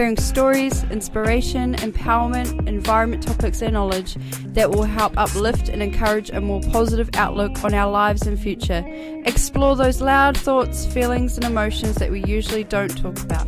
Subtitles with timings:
[0.00, 6.40] hearing stories, inspiration, empowerment, environment topics and knowledge that will help uplift and encourage a
[6.40, 8.82] more positive outlook on our lives and future.
[9.26, 13.46] Explore those loud thoughts, feelings and emotions that we usually don't talk about.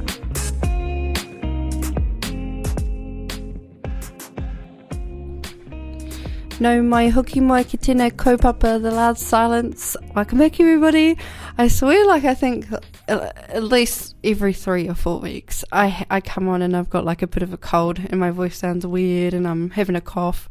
[6.61, 9.97] Nau mai hoki mai ki tēnei kaupapa, the loud silence.
[10.15, 11.17] Welcome back everybody.
[11.57, 12.67] I swear like I think
[13.09, 17.23] at least every three or four weeks I I come on and I've got like
[17.23, 20.49] a bit of a cold and my voice sounds weird and I'm having a cough.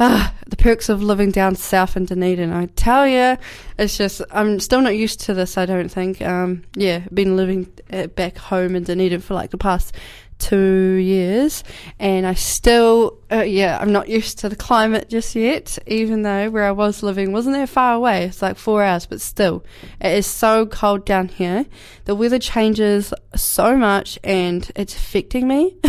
[0.00, 2.52] Ah, the perks of living down south in Dunedin.
[2.52, 3.36] I tell you,
[3.78, 5.56] it's just I'm still not used to this.
[5.56, 6.20] I don't think.
[6.22, 9.94] Um, yeah, been living uh, back home in Dunedin for like the past
[10.42, 11.62] two years,
[12.00, 16.50] and I still, uh, yeah, I'm not used to the climate just yet, even though
[16.50, 18.24] where I was living wasn't that far away.
[18.24, 19.64] It's like four hours, but still,
[20.00, 21.64] it is so cold down here.
[22.06, 25.76] The weather changes so much, and it's affecting me.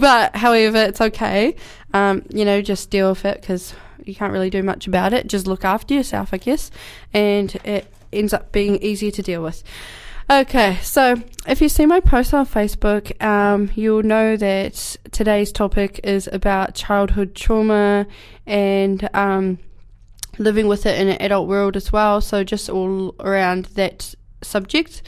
[0.00, 1.54] but however, it's okay.
[1.92, 3.72] Um, you know, just deal with it because
[4.04, 5.28] you can't really do much about it.
[5.28, 6.72] Just look after yourself, I guess,
[7.12, 9.62] and it ends up being easier to deal with.
[10.30, 16.00] Okay, so if you see my post on Facebook, um, you'll know that today's topic
[16.02, 18.06] is about childhood trauma
[18.46, 19.58] and um,
[20.38, 22.22] living with it in an adult world as well.
[22.22, 25.02] So just all around that subject.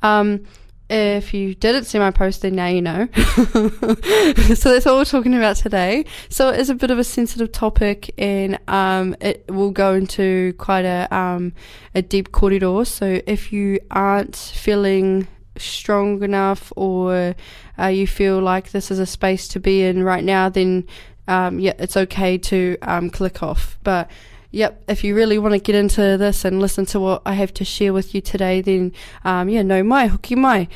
[0.00, 0.46] Um,
[0.92, 3.08] if you didn't see my post, then now you know.
[3.14, 6.04] so that's what we're talking about today.
[6.28, 10.52] So it is a bit of a sensitive topic, and um, it will go into
[10.58, 11.52] quite a um,
[11.94, 12.84] a deep corridor.
[12.84, 17.34] So if you aren't feeling strong enough, or
[17.78, 20.86] uh, you feel like this is a space to be in right now, then
[21.28, 23.78] um, yeah, it's okay to um, click off.
[23.82, 24.10] But
[24.52, 27.52] yep, if you really want to get into this and listen to what I have
[27.54, 28.92] to share with you today, then
[29.24, 30.68] um, yeah, nau mai, hoki mai.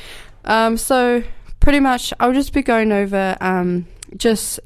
[0.43, 1.23] Um, so
[1.59, 3.87] pretty much, I'll just be going over um,
[4.17, 4.59] just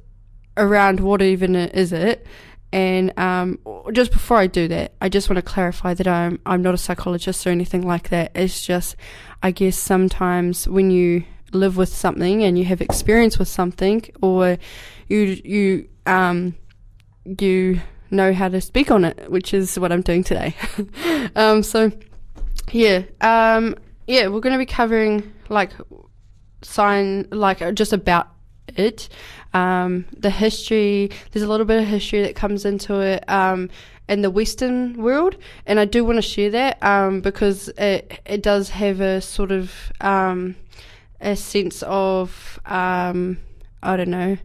[0.57, 2.25] around what even is it.
[2.73, 3.59] And um,
[3.91, 6.77] just before I do that, I just want to clarify that I'm I'm not a
[6.77, 8.31] psychologist or anything like that.
[8.33, 8.95] It's just,
[9.43, 14.57] I guess sometimes when you live with something and you have experience with something, or
[15.09, 16.55] you you um
[17.25, 20.55] you know how to speak on it, which is what I'm doing today.
[21.35, 21.91] um, so,
[22.71, 23.75] yeah, um,
[24.07, 25.71] yeah, we're going to be covering like
[26.61, 28.27] sign, like just about
[28.75, 29.09] it,
[29.53, 31.11] um, the history.
[31.31, 33.29] There's a little bit of history that comes into it.
[33.29, 33.69] Um,
[34.09, 38.43] in the Western world, and I do want to share that um, because it it
[38.43, 40.57] does have a sort of um,
[41.21, 43.23] a sense of I
[43.83, 44.37] don't know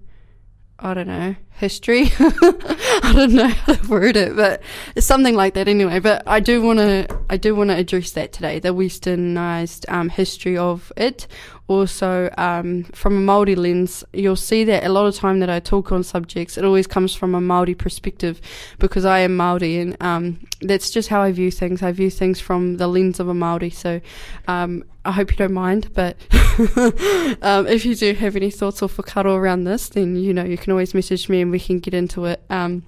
[0.79, 2.13] I don't know, history.
[2.19, 4.63] I don't know how to word it, but
[4.95, 6.01] it's something like that anyway.
[6.01, 10.11] But I do want to, I do want to address that today, the westernized um,
[10.11, 11.27] history of it.
[11.69, 15.59] Also, um, from a Maori lens, you'll see that a lot of time that I
[15.59, 18.41] talk on subjects, it always comes from a Maori perspective
[18.79, 21.83] because I am Maori, and um, that's just how I view things.
[21.83, 23.71] I view things from the lens of a Maori.
[23.71, 24.01] So,
[24.47, 26.17] um, I hope you don't mind, but
[27.43, 30.59] um, if you do have any thoughts or whakaaro around this, then you know you
[30.59, 32.43] can always message me and we can get into it.
[32.49, 32.85] Um,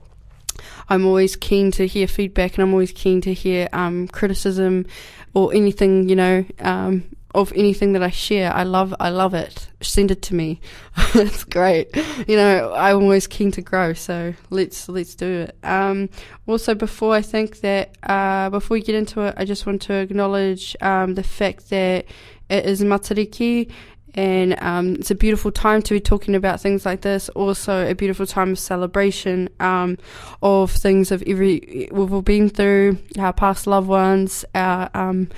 [0.88, 4.86] I'm always keen to hear feedback and I'm always keen to hear um, criticism
[5.34, 7.04] or anything, you know, um,
[7.40, 8.52] of anything that I share.
[8.52, 9.68] I love, I love it.
[9.80, 10.60] Send it to me.
[11.14, 11.88] it's great.
[12.26, 13.92] You know, I'm always keen to grow.
[13.92, 15.56] So let's, let's do it.
[15.62, 16.10] Um,
[16.46, 19.94] also before I think that, uh, before we get into it, I just want to
[19.94, 22.06] acknowledge, um, the fact that
[22.50, 23.70] it is Matariki
[24.14, 27.28] and um, it's a beautiful time to be talking about things like this.
[27.30, 29.96] Also, a beautiful time of celebration um,
[30.42, 35.28] of things of every we've all been through, our past loved ones, our um,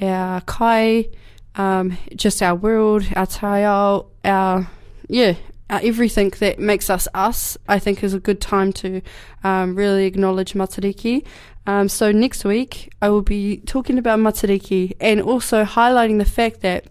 [0.00, 1.06] our kai,
[1.56, 4.70] um, just our world, our taiao, our,
[5.08, 5.34] yeah,
[5.70, 9.02] our everything that makes us us, I think is a good time to
[9.44, 11.24] um, really acknowledge Matariki.
[11.66, 16.60] Um, so next week, I will be talking about Matariki and also highlighting the fact
[16.62, 16.86] that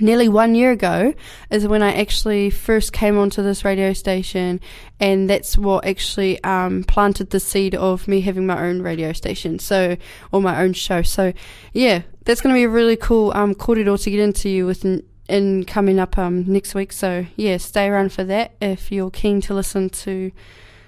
[0.00, 1.14] nearly one year ago
[1.50, 4.60] is when I actually first came onto this radio station,
[5.00, 9.58] and that's what actually um, planted the seed of me having my own radio station,
[9.58, 9.96] so
[10.32, 11.02] or my own show.
[11.02, 11.32] So,
[11.72, 14.84] yeah, that's going to be a really cool um, corridor to get into you with
[15.28, 16.92] in coming up um, next week.
[16.92, 20.32] So yeah, stay around for that if you're keen to listen to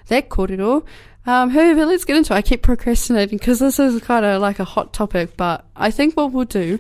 [0.08, 0.84] that korero.
[1.26, 2.36] Um, however, let's get into it.
[2.36, 6.16] I keep procrastinating because this is kind of like a hot topic, but I think
[6.16, 6.78] what we'll do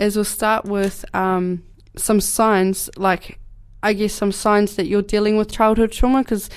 [0.00, 1.62] is we'll start with um,
[1.96, 3.38] some signs, like
[3.82, 6.50] I guess some signs that you're dealing with childhood trauma because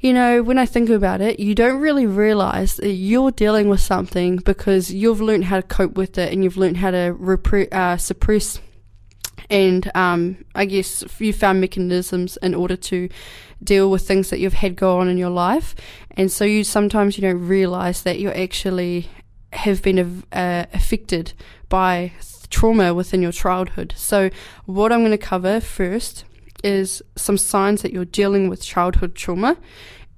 [0.00, 3.80] you know, when I think about it, you don't really realize that you're dealing with
[3.80, 7.72] something because you've learned how to cope with it and you've learned how to repre-
[7.72, 8.60] uh, suppress
[9.50, 13.08] and um, I guess you found mechanisms in order to
[13.62, 15.74] deal with things that you've had go on in your life,
[16.12, 19.08] and so you sometimes you don't realize that you actually
[19.52, 21.32] have been uh, affected
[21.68, 22.12] by
[22.50, 23.94] trauma within your childhood.
[23.96, 24.30] So,
[24.66, 26.24] what I'm going to cover first
[26.62, 29.56] is some signs that you're dealing with childhood trauma,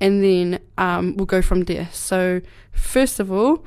[0.01, 1.89] and then um, we'll go from there.
[1.93, 2.41] So,
[2.73, 3.65] first of all,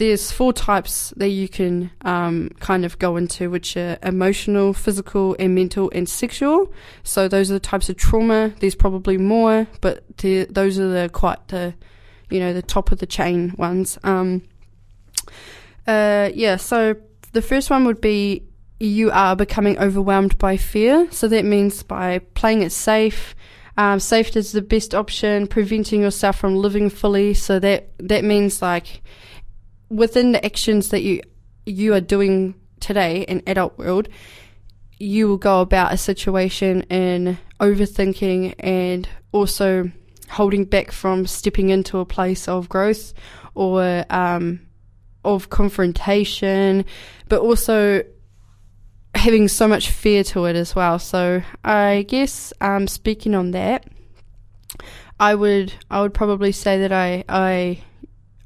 [0.00, 5.36] there's four types that you can um, kind of go into, which are emotional, physical,
[5.38, 6.72] and mental, and sexual.
[7.04, 8.54] So those are the types of trauma.
[8.60, 11.74] There's probably more, but those are the quite the,
[12.30, 13.98] you know, the top of the chain ones.
[14.02, 14.42] Um,
[15.86, 16.56] uh, yeah.
[16.56, 16.96] So
[17.32, 18.44] the first one would be
[18.78, 21.06] you are becoming overwhelmed by fear.
[21.10, 23.34] So that means by playing it safe.
[23.76, 27.34] Um, safety is the best option, preventing yourself from living fully.
[27.34, 29.02] So that that means like
[29.88, 31.22] within the actions that you
[31.66, 34.08] you are doing today in adult world,
[34.98, 39.90] you will go about a situation in overthinking and also
[40.30, 43.12] holding back from stepping into a place of growth
[43.54, 44.60] or um,
[45.24, 46.84] of confrontation,
[47.28, 48.02] but also
[49.14, 50.98] having so much fear to it as well.
[50.98, 53.86] So I guess um, speaking on that,
[55.18, 57.82] I would I would probably say that I I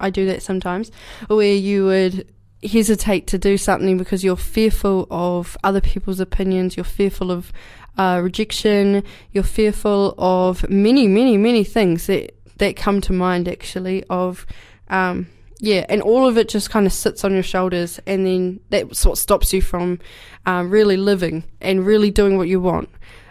[0.01, 0.91] I do that sometimes,
[1.29, 2.33] where you would
[2.65, 7.53] hesitate to do something because you're fearful of other people's opinions, you're fearful of
[7.97, 14.03] uh, rejection, you're fearful of many, many, many things that, that come to mind actually
[14.11, 14.47] of,
[14.89, 15.27] um,
[15.61, 19.07] yeah, and all of it just kind of sits on your shoulders, and then that's
[19.07, 20.01] what stops you from
[20.47, 22.89] um, really living and really doing what you want.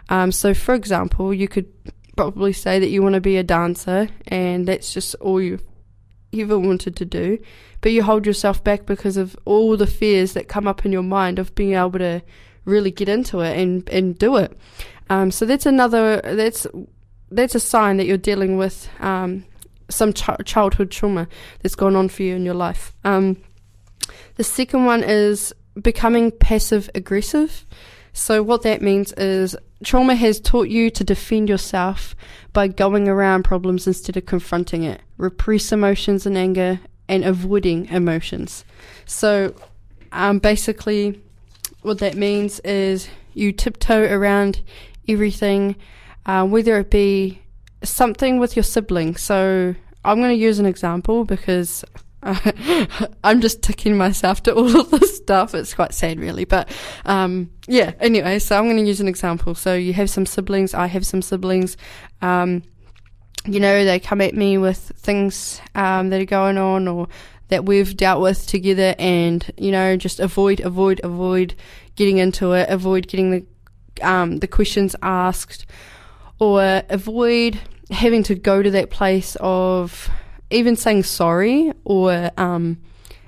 [0.10, 1.72] Um, so, for example, you could
[2.16, 5.60] probably say that you want to be a dancer, and that's just all you
[6.34, 7.38] ever wanted to do,
[7.82, 11.04] but you hold yourself back because of all the fears that come up in your
[11.04, 12.22] mind of being able to
[12.66, 14.58] really get into it and, and do it.
[15.10, 16.66] Um, so that's another that's
[17.30, 19.46] that's a sign that you're dealing with um,
[19.94, 21.28] some ch- childhood trauma
[21.62, 22.94] that's gone on for you in your life.
[23.04, 23.38] Um,
[24.36, 27.66] the second one is becoming passive aggressive.
[28.14, 32.16] So what that means is trauma has taught you to defend yourself
[32.54, 38.64] by going around problems instead of confronting it, repress emotions and anger, and avoiding emotions.
[39.06, 39.54] So,
[40.12, 41.22] um, basically,
[41.82, 44.62] what that means is you tiptoe around
[45.08, 45.76] everything,
[46.26, 47.42] uh, whether it be
[47.84, 49.16] something with your sibling.
[49.16, 51.84] So, I'm going to use an example because
[53.24, 55.54] I'm just ticking myself to all of this stuff.
[55.54, 56.46] It's quite sad, really.
[56.46, 56.70] But
[57.06, 59.56] um, yeah, anyway, so I'm going to use an example.
[59.56, 61.78] So you have some siblings, I have some siblings.
[62.22, 62.64] Um,
[63.46, 67.08] you know, they come at me with things um, that are going on or
[67.50, 71.56] that we've dealt with together, and you know, just avoid, avoid, avoid
[71.96, 73.46] getting into it, avoid getting the
[74.02, 75.66] um, the questions asked,
[76.40, 77.60] or avoid
[77.92, 80.10] having to go to that place of
[80.50, 82.78] even saying sorry or um,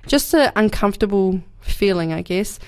[0.08, 2.60] just an uncomfortable feeling, I guess.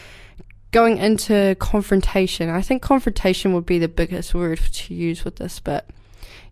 [0.72, 5.60] Going into confrontation, I think confrontation would be the biggest word to use with this,
[5.60, 5.89] but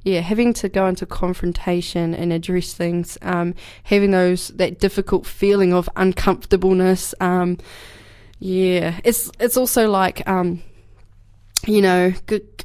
[0.04, 5.74] yeah, having to go into confrontation and address things, um, having those that difficult feeling
[5.74, 7.16] of uncomfortableness.
[7.20, 7.58] Um,
[8.40, 10.62] yeah, it's it's also like um,
[11.66, 12.14] you know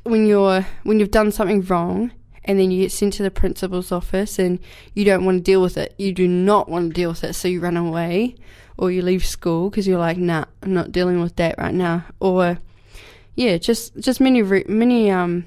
[0.05, 2.13] when you're when you've done something wrong
[2.45, 4.59] and then you get sent to the principal's office and
[4.95, 5.95] you don't want to deal with it.
[5.99, 8.37] You do not want to deal with it, so you run away
[8.77, 12.05] or you leave school because you're like, nah, I'm not dealing with that right now.
[12.19, 12.59] Or
[13.35, 15.45] yeah, just just many many um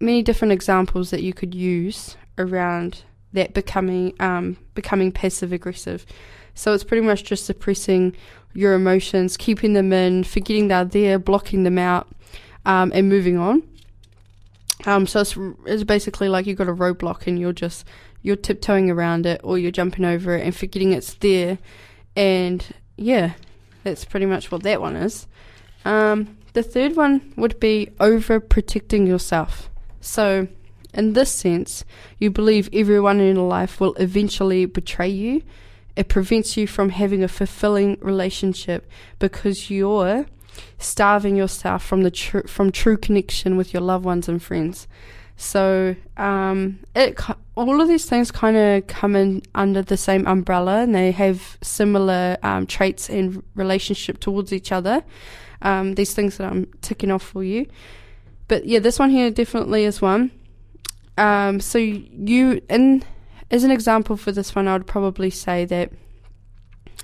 [0.00, 6.06] many different examples that you could use around that becoming um becoming passive aggressive.
[6.54, 8.16] So it's pretty much just suppressing
[8.52, 12.08] your emotions, keeping them in, forgetting they're there, blocking them out,
[12.64, 13.62] um, and moving on.
[14.86, 17.84] Um, so it's, it's basically like you've got a roadblock and you're just
[18.22, 21.58] you're tiptoeing around it or you're jumping over it and forgetting it's there.
[22.16, 22.64] And
[22.96, 23.34] yeah,
[23.84, 25.26] that's pretty much what that one is.
[25.84, 29.70] Um, the third one would be over protecting yourself.
[30.00, 30.48] So,
[30.94, 31.84] in this sense,
[32.18, 35.42] you believe everyone in your life will eventually betray you.
[35.94, 40.26] It prevents you from having a fulfilling relationship because you're
[40.78, 44.86] starving yourself from the tr- from true connection with your loved ones and friends.
[45.36, 47.20] So um, it
[47.54, 51.58] all of these things kind of come in under the same umbrella, and they have
[51.62, 55.04] similar um, traits in relationship towards each other.
[55.62, 57.66] Um, these things that I'm ticking off for you,
[58.48, 60.32] but yeah, this one here definitely is one.
[61.16, 63.04] Um, so you, in
[63.50, 65.92] as an example for this one, I would probably say that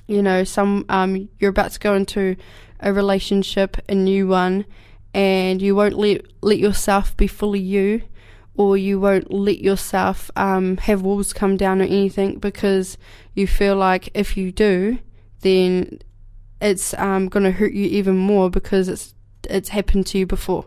[0.08, 2.36] you know some um, you're about to go into
[2.84, 4.66] a relationship, a new one,
[5.12, 8.02] and you won't let let yourself be fully you,
[8.54, 12.96] or you won't let yourself um, have walls come down or anything because
[13.34, 14.98] you feel like if you do,
[15.40, 15.98] then
[16.60, 19.14] it's um, going to hurt you even more because it's
[19.50, 20.66] it's happened to you before.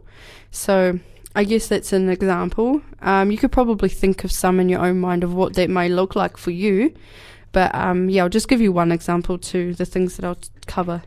[0.52, 1.00] So
[1.36, 2.82] I guess that's an example.
[3.02, 5.88] Um, you could probably think of some in your own mind of what that may
[5.88, 6.94] look like for you.
[7.52, 11.04] But um, yeah, I'll just give you one example to the things that I'll cover.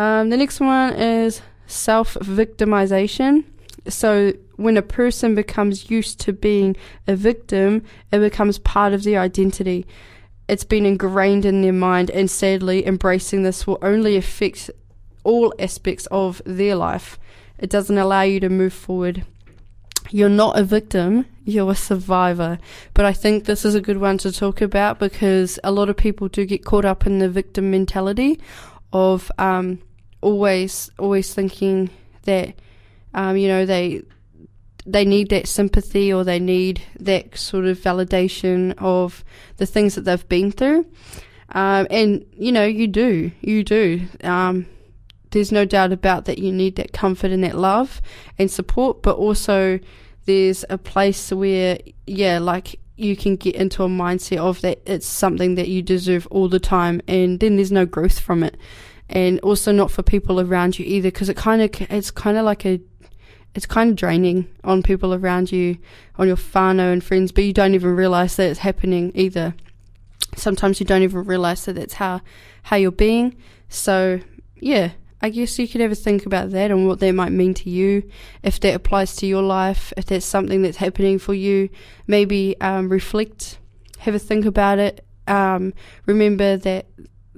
[0.00, 3.44] Um, the next one is self victimization.
[3.86, 6.74] So, when a person becomes used to being
[7.06, 9.86] a victim, it becomes part of their identity.
[10.48, 14.70] It's been ingrained in their mind, and sadly, embracing this will only affect
[15.22, 17.18] all aspects of their life.
[17.58, 19.26] It doesn't allow you to move forward
[20.12, 22.58] you're not a victim, you're a survivor.
[22.94, 25.96] But I think this is a good one to talk about because a lot of
[25.96, 28.40] people do get caught up in the victim mentality
[28.92, 29.78] of um,
[30.20, 31.90] always always thinking
[32.22, 32.54] that
[33.14, 34.02] um, you know they
[34.86, 39.24] they need that sympathy or they need that sort of validation of
[39.58, 40.86] the things that they've been through.
[41.52, 44.66] Um, and you know you do you do um,
[45.30, 48.00] there's no doubt about that you need that comfort and that love
[48.38, 49.78] and support, but also
[50.26, 55.06] there's a place where, yeah, like you can get into a mindset of that it's
[55.06, 58.56] something that you deserve all the time, and then there's no growth from it.
[59.12, 62.44] And also not for people around you either, because it kind of, it's kind of
[62.44, 62.80] like a,
[63.56, 65.78] it's kind of draining on people around you,
[66.16, 69.54] on your whānau and friends, but you don't even realize that it's happening either.
[70.36, 72.20] Sometimes you don't even realize that that's how,
[72.62, 73.36] how you're being.
[73.68, 74.20] So,
[74.54, 77.68] yeah, I guess you could ever think about that and what that might mean to
[77.68, 78.08] you,
[78.44, 81.68] if that applies to your life, if that's something that's happening for you.
[82.06, 83.58] Maybe um, reflect,
[83.98, 85.04] have a think about it.
[85.26, 85.74] Um,
[86.06, 86.86] remember that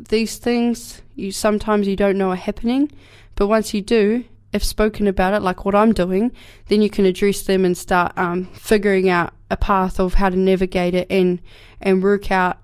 [0.09, 2.91] these things you sometimes you don't know are happening,
[3.35, 6.33] but once you do, if spoken about it, like what I'm doing,
[6.67, 10.37] then you can address them and start um, figuring out a path of how to
[10.37, 11.41] navigate it and
[11.81, 12.59] and work out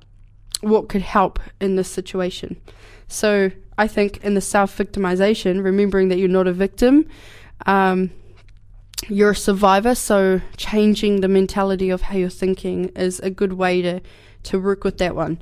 [0.60, 2.60] what could help in this situation.
[3.06, 7.08] So I think in the self victimization, remembering that you're not a victim,
[7.66, 8.10] um,
[9.08, 9.94] you're a survivor.
[9.94, 14.00] So changing the mentality of how you're thinking is a good way to,
[14.44, 15.40] to work with that one.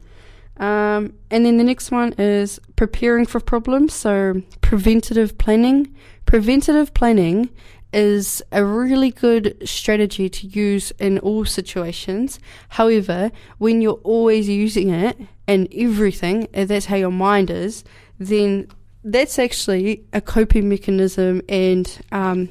[0.59, 3.95] Um, and then the next one is preparing for problems.
[3.95, 5.95] So preventative planning.
[6.25, 7.51] Preventative planning
[7.93, 12.39] is a really good strategy to use in all situations.
[12.71, 17.85] However, when you're always using it in everything, if that's how your mind is,
[18.19, 18.69] then
[19.05, 22.49] that's actually a coping mechanism and um,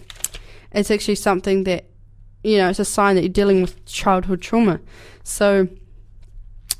[0.72, 1.86] it's actually something that,
[2.44, 4.80] you know, it's a sign that you're dealing with childhood trauma.
[5.24, 5.68] So,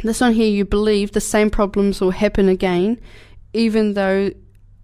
[0.08, 3.00] this one here, you believe the same problems will happen again,
[3.54, 4.32] even though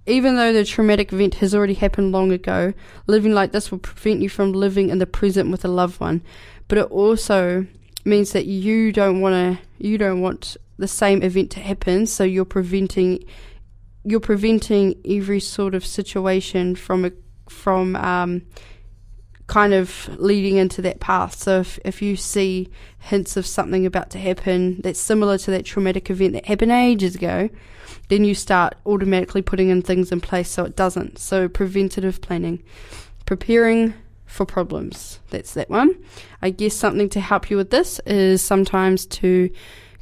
[0.08, 2.74] even though the traumatic event has already happened long ago,
[3.06, 6.24] living like this will prevent you from living in the present with a loved one.
[6.68, 7.68] But it also
[8.04, 12.24] means that you don't want to you don't want the same event to happen, so
[12.24, 13.24] you're preventing
[14.04, 17.12] you're preventing every sort of situation from a,
[17.48, 18.42] from um,
[19.48, 21.36] kind of leading into that path.
[21.36, 22.70] So if, if you see
[23.00, 27.16] hints of something about to happen that's similar to that traumatic event that happened ages
[27.16, 27.50] ago,
[28.10, 31.18] then you start automatically putting in things in place so it doesn't.
[31.18, 32.64] So preventative planning,
[33.26, 33.94] preparing
[34.26, 35.20] for problems.
[35.30, 35.96] That's that one.
[36.42, 39.50] I guess something to help you with this is sometimes to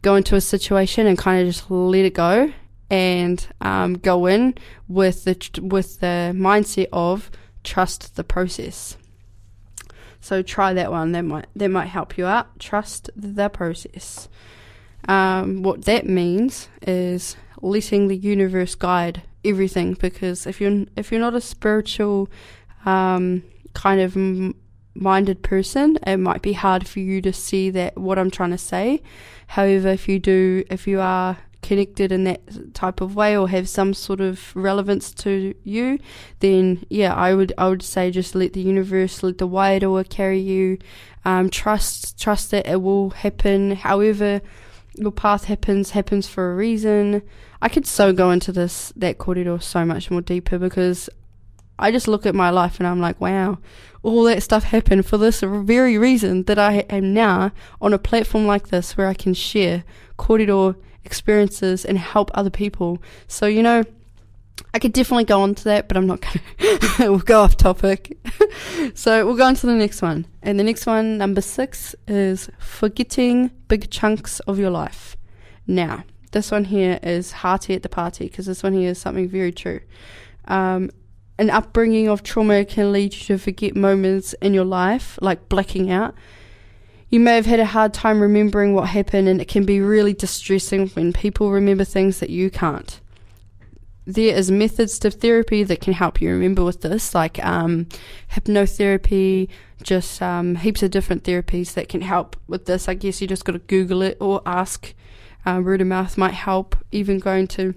[0.02, 2.54] go into a situation and kind of just let it go
[2.92, 4.56] and um, go in
[4.88, 7.32] with the with the mindset of
[7.64, 8.98] trust the process.
[10.22, 11.12] So try that one.
[11.14, 12.60] That might that might help you out.
[12.60, 14.28] Trust the process.
[15.08, 19.94] Um, what that means is letting the universe guide everything.
[19.94, 22.30] Because if you're if you're not a spiritual
[22.86, 24.18] um, kind of
[24.94, 28.58] minded person, it might be hard for you to see that what I'm trying to
[28.58, 29.02] say.
[29.48, 33.68] However, if you do, if you are connected in that type of way or have
[33.68, 36.00] some sort of relevance to you,
[36.40, 40.40] then yeah, I would I would say just let the universe, let the wairua carry
[40.40, 40.78] you.
[41.26, 43.72] Um, trust trust that it will happen.
[43.76, 44.42] However,
[44.96, 47.22] your path happens happens for a reason.
[47.62, 51.10] I could so go into this that corridor so much more deeper because
[51.78, 53.58] I just look at my life and I'm like, wow,
[54.04, 57.52] all that stuff happened for this very reason that I am now
[57.82, 59.84] on a platform like this where I can share
[60.18, 60.76] kōrero
[61.10, 63.02] experiences and help other people.
[63.28, 63.84] So, you know,
[64.74, 66.40] I could definitely go on to that, but I'm not going
[66.80, 67.10] to.
[67.10, 68.16] we'll go off topic.
[68.94, 70.28] so we'll go on to the next one.
[70.44, 75.18] And the next one, number six, is forgetting big chunks of your life.
[75.66, 79.28] Now, this one here is hearty at the party because this one here is something
[79.28, 79.80] very true.
[80.46, 80.92] Um,
[81.40, 85.90] an upbringing of trauma can lead you to forget moments in your life, like blacking
[85.90, 86.14] out.
[87.10, 90.14] You may have had a hard time remembering what happened, and it can be really
[90.14, 93.00] distressing when people remember things that you can't
[94.14, 97.88] there is methods to therapy that can help you remember with this, like um,
[98.32, 99.48] hypnotherapy,
[99.84, 102.90] just um, heaps of different therapies that can help with this.
[102.90, 104.94] I guess you just got to Google it or ask.
[105.46, 106.76] Uh, word of mouth might help.
[106.92, 107.74] Even going to,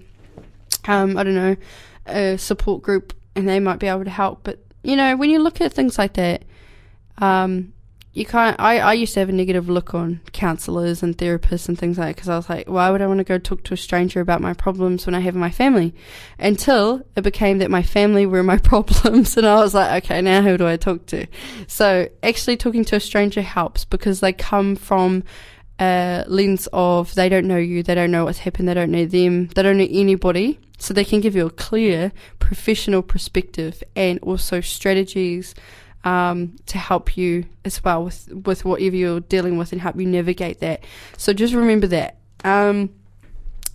[0.85, 1.55] um, I don't know,
[2.07, 4.39] a support group, and they might be able to help.
[4.43, 6.43] But you know, when you look at things like that,
[7.19, 7.72] um,
[8.13, 8.59] you can't.
[8.59, 12.09] I, I used to have a negative look on counselors and therapists and things like
[12.09, 14.21] that because I was like, why would I want to go talk to a stranger
[14.21, 15.95] about my problems when I have my family?
[16.37, 20.43] Until it became that my family were my problems, and I was like, okay, now
[20.43, 21.25] who do I talk to?
[21.67, 25.23] So actually, talking to a stranger helps because they come from
[25.79, 29.07] a lens of they don't know you, they don't know what's happened, they don't know
[29.07, 30.59] them, they don't know anybody.
[30.77, 35.55] So they can give you a clear professional perspective and also strategies
[36.03, 40.05] um, to help you as well with, with whatever you're dealing with and help you
[40.05, 40.83] navigate that.
[41.17, 42.17] So just remember that.
[42.43, 42.89] Um,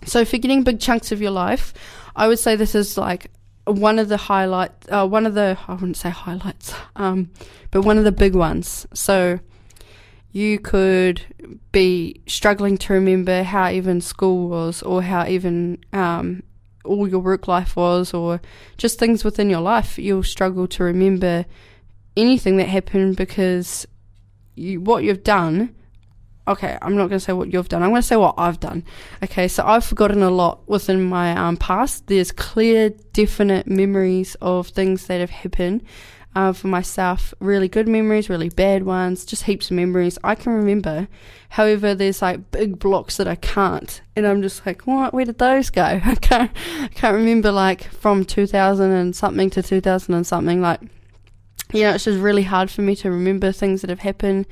[0.05, 1.73] so forgetting big chunks of your life,
[2.15, 3.31] I would say this is like
[3.65, 7.31] one of the highlight, uh, one of the I wouldn't say highlights, um,
[7.71, 8.87] but one of the big ones.
[8.93, 9.39] So
[10.31, 11.21] you could
[11.71, 16.43] be struggling to remember how even school was, or how even um,
[16.85, 18.41] all your work life was, or
[18.77, 19.97] just things within your life.
[19.97, 21.45] You'll struggle to remember
[22.19, 23.87] anything that happened because
[24.55, 25.75] you, what you've done.
[26.47, 27.83] Okay, I'm not going to say what you've done.
[27.83, 28.83] I'm going to say what I've done.
[29.23, 32.07] Okay, so I've forgotten a lot within my um, past.
[32.07, 35.83] There's clear, definite memories of things that have happened
[36.35, 37.35] uh, for myself.
[37.39, 41.07] Really good memories, really bad ones, just heaps of memories I can remember.
[41.49, 45.13] However, there's like big blocks that I can't, and I'm just like, what?
[45.13, 45.83] Where did those go?
[46.03, 46.51] I can't,
[46.81, 50.81] I can't remember like from 2000 and something to 2000 and something like
[51.73, 54.47] you know, it's just really hard for me to remember things that have happened.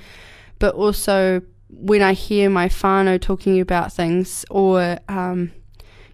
[0.60, 5.51] But also, when I hear my whānau talking about things or, um,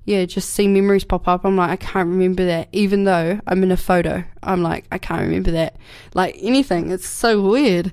[0.06, 2.70] yeah, just see memories pop up, I'm like, I can't remember that.
[2.72, 5.78] Even though I'm in a photo, I'm like, I can't remember that.
[6.13, 6.92] Like anything.
[6.92, 7.92] It's so weird.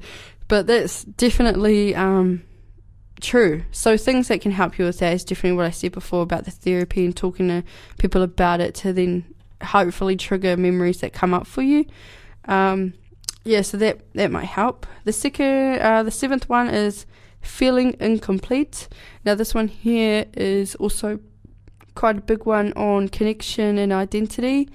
[0.49, 2.42] But that's definitely, um,
[3.20, 3.62] true.
[3.70, 6.44] So things that can help you with that is definitely what I said before about
[6.44, 7.62] the therapy and talking to
[7.99, 9.25] people about it to then
[9.62, 11.85] hopefully trigger memories that come up for you.
[12.46, 12.94] Um,
[13.44, 14.87] yeah, so that that might help.
[15.05, 17.07] The second, uh, the seventh one is
[17.40, 18.88] feeling incomplete.
[19.24, 21.20] Now, this one here is also
[21.94, 24.68] quite a big one on connection and identity.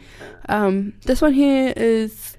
[0.49, 2.37] Um, this one here is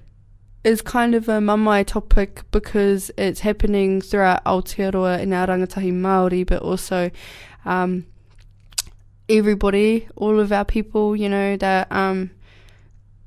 [0.63, 6.45] is kind of a mamae topic because it's happening throughout Aotearoa and our rangatahi Māori,
[6.45, 7.09] but also
[7.63, 8.05] um,
[9.29, 12.31] everybody, all of our people, you know, that um,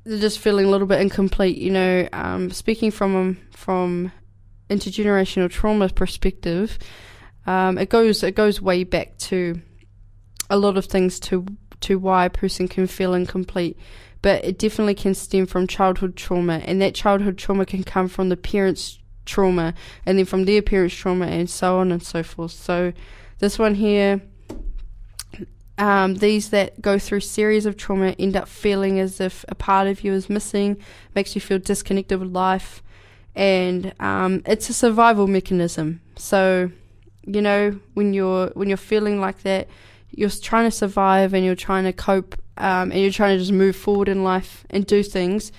[0.03, 1.57] they're just feeling a little bit incomplete.
[1.57, 4.11] You know, um, speaking from from
[4.69, 6.79] intergenerational trauma perspective,
[7.45, 9.61] um, it goes it goes way back to
[10.49, 11.45] a lot of things to
[11.81, 13.77] to why a person can feel incomplete.
[14.21, 18.29] But it definitely can stem from childhood trauma, and that childhood trauma can come from
[18.29, 19.73] the parents' trauma,
[20.05, 22.51] and then from their parents' trauma, and so on and so forth.
[22.51, 22.93] So,
[23.39, 24.21] this one here
[25.81, 29.87] um, these that go through series of trauma end up feeling as if a part
[29.87, 30.77] of you is missing,
[31.15, 32.83] makes you feel disconnected with life,
[33.35, 35.99] and um, it's a survival mechanism.
[36.15, 36.69] So,
[37.25, 39.67] you know, when you're when you're feeling like that,
[40.11, 43.51] you're trying to survive and you're trying to cope, um, and you're trying to just
[43.51, 45.51] move forward in life and do things.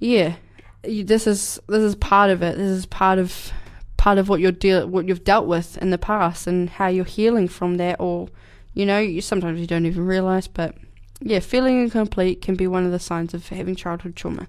[0.00, 0.34] Yeah,
[0.82, 2.56] this is this is part of it.
[2.56, 3.52] This is part of
[3.96, 7.04] part of what you're deal what you've dealt with in the past and how you're
[7.04, 8.28] healing from that or
[8.74, 10.76] you know, you, sometimes you don't even realize, but
[11.20, 14.48] yeah, feeling incomplete can be one of the signs of having childhood trauma.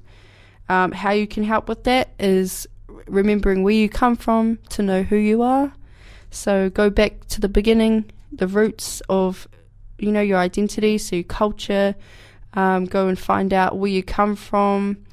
[0.68, 2.68] Um, how you can help with that is
[3.08, 5.74] remembering where you come from to know who you are.
[6.32, 9.48] So go back to the beginning, the roots of,
[10.00, 11.96] you know, your identity, so your culture.
[12.54, 15.06] Um, go and find out where you come from.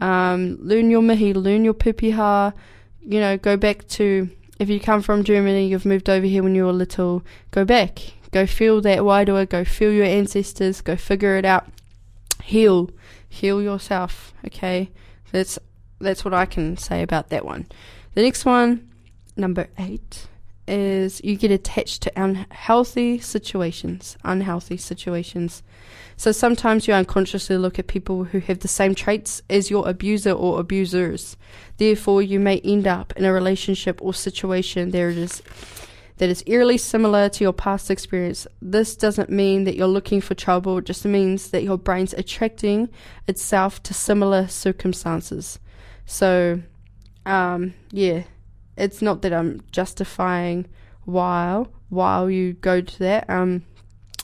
[0.00, 2.54] Um, learn your mihi, learn your pepeha.
[3.00, 6.54] You know, go back to if you come from Germany, you've moved over here when
[6.54, 7.22] you were little.
[7.50, 7.98] Go back,
[8.32, 11.66] Go feel that wairua, go feel your ancestors, go figure it out.
[12.42, 12.90] Heal.
[13.28, 14.34] heal yourself.
[14.46, 14.90] Okay,
[15.30, 15.58] that's
[16.00, 17.66] that's what I can say about that one.
[18.14, 18.90] The next one,
[19.36, 20.26] number eight,
[20.66, 24.16] is you get attached to unhealthy situations.
[24.24, 25.62] Unhealthy situations.
[26.16, 30.32] So sometimes you unconsciously look at people who have the same traits as your abuser
[30.32, 31.36] or abusers.
[31.78, 35.42] Therefore, you may end up in a relationship or situation that is
[36.22, 38.46] that is eerily similar to your past experience.
[38.60, 42.90] This doesn't mean that you're looking for trouble, it just means that your brain's attracting
[43.26, 45.58] itself to similar circumstances.
[46.06, 46.62] So,
[47.26, 48.22] um, yeah,
[48.76, 50.68] it's not that I'm justifying
[51.06, 53.64] while while you go to that um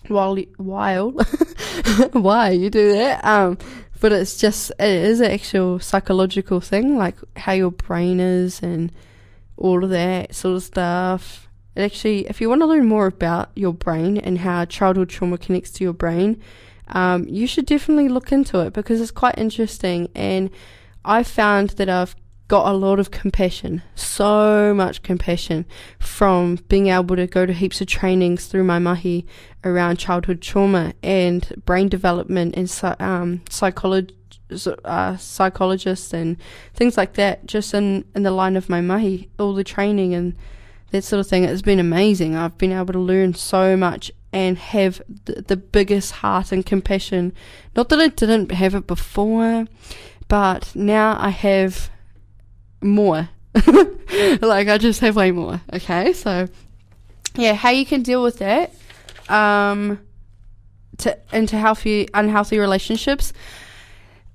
[0.06, 1.10] while while
[2.12, 3.58] why you do that um
[4.00, 8.92] but it's just it is an actual psychological thing like how your brain is and
[9.56, 11.47] all of that sort of stuff
[11.78, 15.38] it actually if you want to learn more about your brain and how childhood trauma
[15.38, 16.40] connects to your brain
[16.88, 20.50] um, you should definitely look into it because it's quite interesting and
[21.04, 22.14] i found that i've
[22.48, 25.66] got a lot of compassion, so much compassion
[25.98, 29.26] from being able to go to heaps of trainings through my mahi
[29.64, 34.14] around childhood trauma and brain development and um, psychology.
[34.82, 36.38] Uh, psychologists and
[36.72, 40.34] things like that, just in, in the line of my mahi, all the training and
[40.90, 41.44] that sort of thing.
[41.44, 42.36] It's been amazing.
[42.36, 47.32] I've been able to learn so much and have the, the biggest heart and compassion.
[47.76, 49.66] Not that I didn't have it before,
[50.28, 51.90] but now I have
[52.82, 53.28] more.
[54.40, 55.60] like I just have way more.
[55.72, 56.48] Okay, so
[57.34, 58.74] yeah, how you can deal with that,
[59.28, 60.00] um,
[60.98, 63.32] to into healthy unhealthy relationships.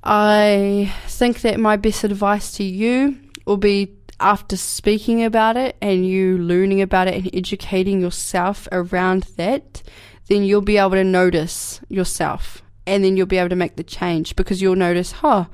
[0.03, 6.07] I think that my best advice to you will be after speaking about it and
[6.07, 9.83] you learning about it and educating yourself around that,
[10.29, 13.83] then you'll be able to notice yourself and then you'll be able to make the
[13.83, 15.45] change because you'll notice, huh,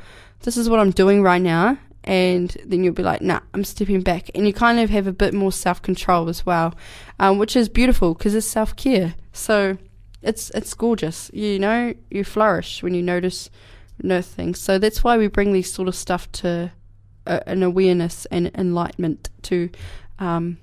[0.41, 4.01] this is what I'm doing right now and then you'll be like, nah, I'm stepping
[4.01, 4.29] back.
[4.35, 6.75] And you kind of have a bit more self control as well,
[7.19, 9.15] um, which is beautiful because it's self care.
[9.33, 9.77] So
[10.21, 11.29] it's it's gorgeous.
[11.33, 13.49] You know, you flourish when you notice
[14.01, 14.59] know things.
[14.59, 16.71] So that's why we bring these sort of stuff to
[17.29, 19.69] uh, an awareness and enlightenment to
[20.19, 20.57] um,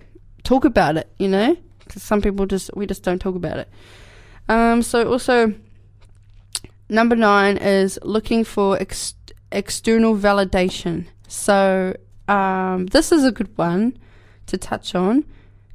[0.44, 1.11] talk about it.
[1.18, 3.68] You know, because some people just we just don't talk about it.
[4.48, 5.55] Um, so also
[6.88, 9.14] number nine is looking for ex-
[9.50, 11.07] external validation.
[11.29, 11.96] So,
[12.29, 13.98] um, this is a good one
[14.46, 15.24] to touch on.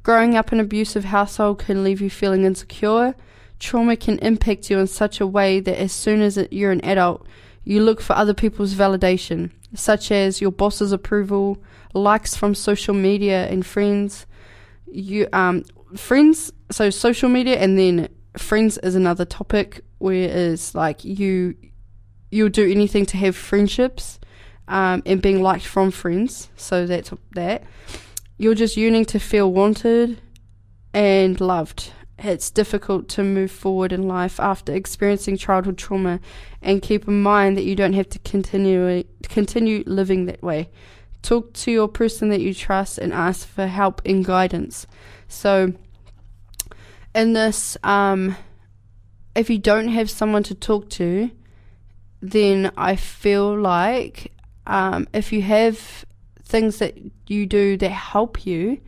[0.02, 3.14] Growing up in an abusive household can leave you feeling insecure.
[3.58, 7.24] Trauma can impact you in such a way that as soon as you're an adult,
[7.64, 11.62] you look for other people's validation, such as your boss's approval,
[11.94, 14.26] likes from social media and friends.
[14.86, 15.64] You um
[15.96, 21.54] friends, so social media, and then friends is another topic where it's like you
[22.30, 24.18] you'll do anything to have friendships
[24.68, 26.48] um, and being liked from friends.
[26.56, 27.62] So that's that.
[28.38, 30.20] You're just yearning to feel wanted
[30.94, 31.92] and loved.
[32.22, 36.20] It's difficult to move forward in life after experiencing childhood trauma,
[36.60, 40.70] and keep in mind that you don't have to continue continue living that way.
[41.22, 44.86] Talk to your person that you trust and ask for help and guidance.
[45.28, 45.72] So,
[47.14, 48.36] in this, um,
[49.34, 51.30] if you don't have someone to talk to,
[52.20, 54.32] then I feel like
[54.66, 56.04] um, if you have
[56.44, 58.80] things that you do that help you,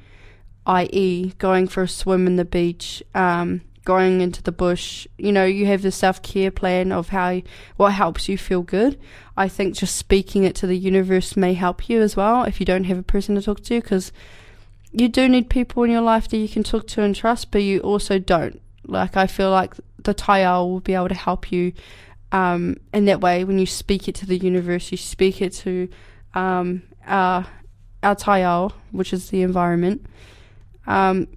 [0.67, 5.45] i.e., going for a swim in the beach, um, going into the bush, you know,
[5.45, 7.43] you have the self care plan of how
[7.77, 8.99] what helps you feel good.
[9.37, 12.67] I think just speaking it to the universe may help you as well if you
[12.67, 14.13] don't have a person to talk to, because
[14.93, 17.63] you do need people in your life that you can talk to and trust, but
[17.63, 18.61] you also don't.
[18.87, 21.73] Like I feel like the Taiao will be able to help you
[22.35, 25.89] um, that way, when you speak it to the universe, you speak it to
[26.35, 27.47] um, our,
[28.03, 30.05] our taiao, which is the environment.
[30.87, 31.29] Um,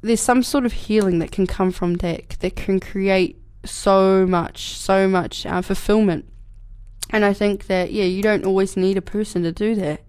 [0.00, 4.76] there's some sort of healing that can come from that that can create so much,
[4.76, 6.24] so much uh, fulfillment.
[7.10, 10.02] And I think that yeah, you don't always need a person to do that.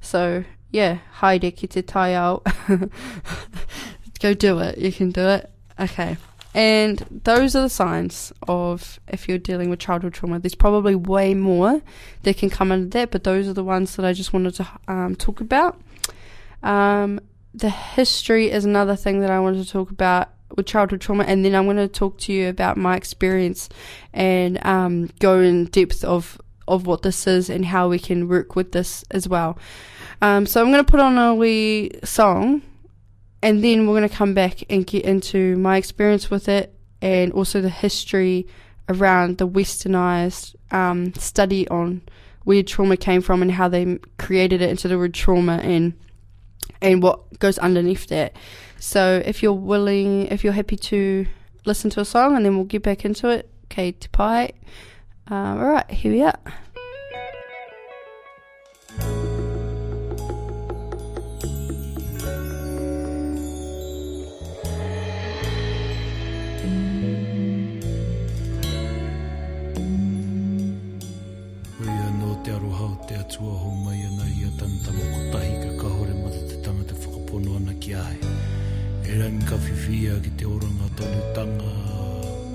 [0.00, 2.42] So yeah, haere ki te taiao.
[4.20, 4.78] Go do it.
[4.78, 5.50] You can do it.
[5.78, 6.16] Okay.
[6.54, 10.38] And those are the signs of if you're dealing with childhood trauma.
[10.38, 11.82] There's probably way more
[12.22, 14.68] that can come under that, but those are the ones that I just wanted to
[14.88, 15.78] um, talk about.
[16.62, 17.20] Um,
[17.56, 21.44] the history is another thing that I wanted to talk about with childhood trauma, and
[21.44, 23.68] then I'm going to talk to you about my experience
[24.12, 28.56] and um, go in depth of of what this is and how we can work
[28.56, 29.56] with this as well.
[30.20, 32.62] Um, so I'm going to put on a wee song
[33.40, 37.32] and then we're going to come back and get into my experience with it and
[37.32, 38.48] also the history
[38.88, 42.02] around the westernized um, study on
[42.42, 45.94] where trauma came from and how they created it into the word trauma and
[46.80, 48.34] and what goes underneath that.
[48.78, 51.26] So if you're willing, if you're happy to
[51.64, 54.52] listen to a song and then we'll get back into it, okay, te pai.
[55.28, 56.38] Um, all right, here we are.
[73.26, 73.75] atua ho mai ana i
[79.46, 81.72] ka whiwhia ki te oranga tonu tanga,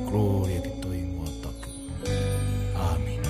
[0.08, 1.70] gloria ki toi mua tapu.
[2.90, 3.24] Amen.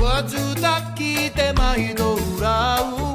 [0.00, 3.11] Watu taki te mai no urau,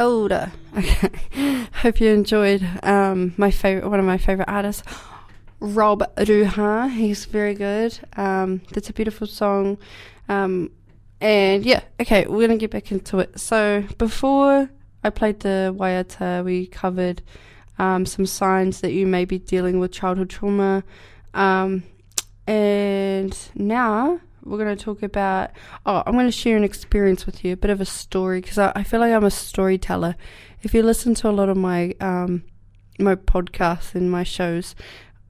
[0.00, 0.52] Ora.
[0.76, 1.10] Okay.
[1.74, 4.82] Hope you enjoyed um, my favorite, one of my favorite artists,
[5.60, 6.90] Rob Ruha.
[6.90, 7.98] He's very good.
[8.16, 9.78] Um, that's a beautiful song.
[10.28, 10.70] Um,
[11.20, 13.38] and yeah, okay, we're gonna get back into it.
[13.38, 14.70] So before
[15.04, 17.22] I played the Waiata, we covered
[17.78, 20.82] um, some signs that you may be dealing with childhood trauma.
[21.34, 21.82] Um,
[22.46, 25.50] and now we're going to talk about.
[25.84, 28.58] Oh, I'm going to share an experience with you, a bit of a story, because
[28.58, 30.16] I, I, feel like I'm a storyteller.
[30.62, 32.44] If you listen to a lot of my um,
[32.98, 34.74] my podcasts and my shows,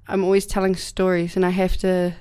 [0.09, 2.14] I'm always telling stories, and I have to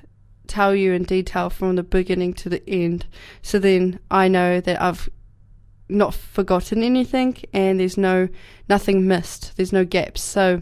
[0.48, 3.06] tell you in detail from the beginning to the end.
[3.42, 5.10] So then I know that I've
[5.88, 8.30] not forgotten anything, and there's no
[8.68, 9.56] nothing missed.
[9.58, 10.22] There's no gaps.
[10.22, 10.62] So.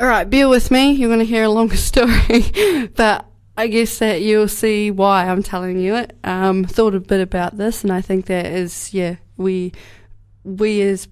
[0.00, 0.92] All right, bear with me.
[0.92, 3.24] You're going to hear a longer story, but
[3.56, 6.16] I guess that you'll see why I'm telling you it.
[6.24, 9.72] Um, thought a bit about this, and I think that is, yeah, we
[10.44, 11.08] we as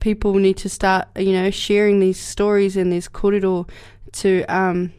[0.00, 3.68] people need to start, you know, sharing these stories and these korero
[4.12, 4.92] to um,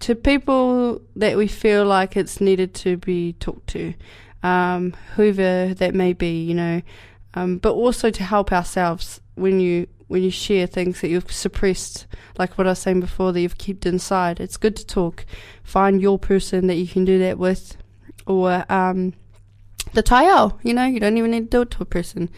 [0.00, 3.94] to people that we feel like it's needed to be talked to,
[4.42, 6.80] um, whoever that may be, you know,
[7.34, 12.06] um, but also to help ourselves when you when you share things that you've suppressed,
[12.38, 14.40] like what I was saying before, that you've kept inside.
[14.40, 15.24] It's good to talk.
[15.62, 17.76] Find your person that you can do that with,
[18.26, 19.14] or um,
[19.92, 20.58] the taiao.
[20.62, 22.28] You know, you don't even need to do it to a person.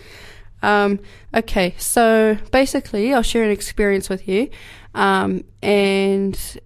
[0.63, 1.01] Um,
[1.35, 4.49] okay, so basically, I'll share an experience with you,
[4.95, 6.61] um, and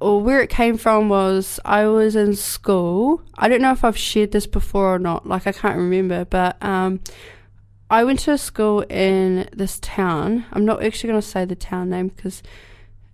[0.00, 3.22] or where it came from was I was in school.
[3.36, 5.26] I don't know if I've shared this before or not.
[5.26, 7.00] Like I can't remember, but um,
[7.90, 10.44] I went to a school in this town.
[10.52, 12.42] I'm not actually going to say the town name because,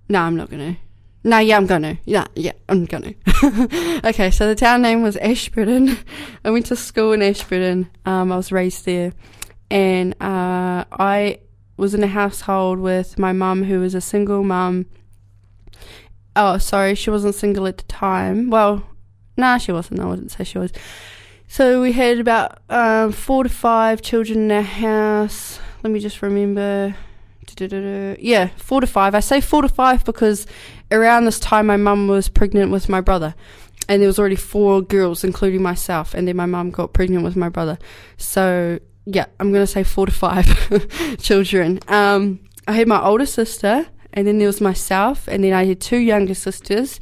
[0.08, 0.80] no, I'm not going to.
[1.22, 1.96] No, yeah, I'm going to.
[2.04, 4.00] Yeah, yeah, I'm going to.
[4.04, 5.96] okay, so the town name was Ashburton.
[6.44, 7.88] I went to school in Ashburton.
[8.04, 9.12] Um, I was raised there.
[9.70, 11.38] And uh, I
[11.76, 14.87] was in a household with my mum, who was a single mum.
[16.37, 18.50] Oh, sorry, she wasn't single at the time.
[18.50, 18.82] Well,
[19.37, 20.00] nah, she wasn't.
[20.00, 20.72] I wouldn't say she was.
[21.48, 25.61] So we had about um, four to five children in our house.
[25.83, 26.96] Let me just remember.
[28.18, 29.14] Yeah, four to five.
[29.14, 30.46] I say four to five because
[30.90, 33.35] around this time my mum was pregnant with my brother.
[33.88, 36.14] And there was already four girls, including myself.
[36.14, 37.78] And then my mum got pregnant with my brother.
[38.16, 41.80] So, yeah, I'm going to say four to five children.
[41.88, 45.80] Um, I had my older sister, and then there was myself, and then I had
[45.80, 46.98] two younger sisters,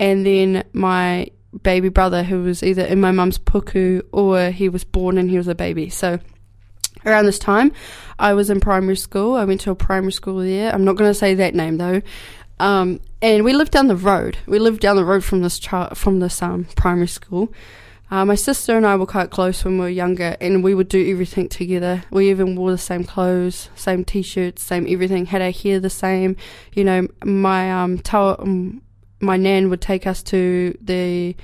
[0.00, 1.28] and then my
[1.62, 5.36] baby brother who was either in my mum's puku or he was born and he
[5.36, 5.88] was a baby.
[5.88, 6.18] So
[7.04, 7.72] around this time,
[8.18, 9.34] I was in primary school.
[9.34, 10.72] I went to a primary school there.
[10.72, 12.02] I'm not going to say that name though.
[12.58, 14.38] Um, and we lived down the road.
[14.46, 15.58] We lived down the road from this
[15.94, 17.52] from this um, primary school.
[18.08, 20.88] Uh, my sister and I were quite close when we were younger, and we would
[20.88, 22.04] do everything together.
[22.10, 25.26] We even wore the same clothes, same t-shirts, same everything.
[25.26, 26.36] Had our hair the same.
[26.72, 28.80] You know, my um, um
[29.20, 31.34] my nan would take us to the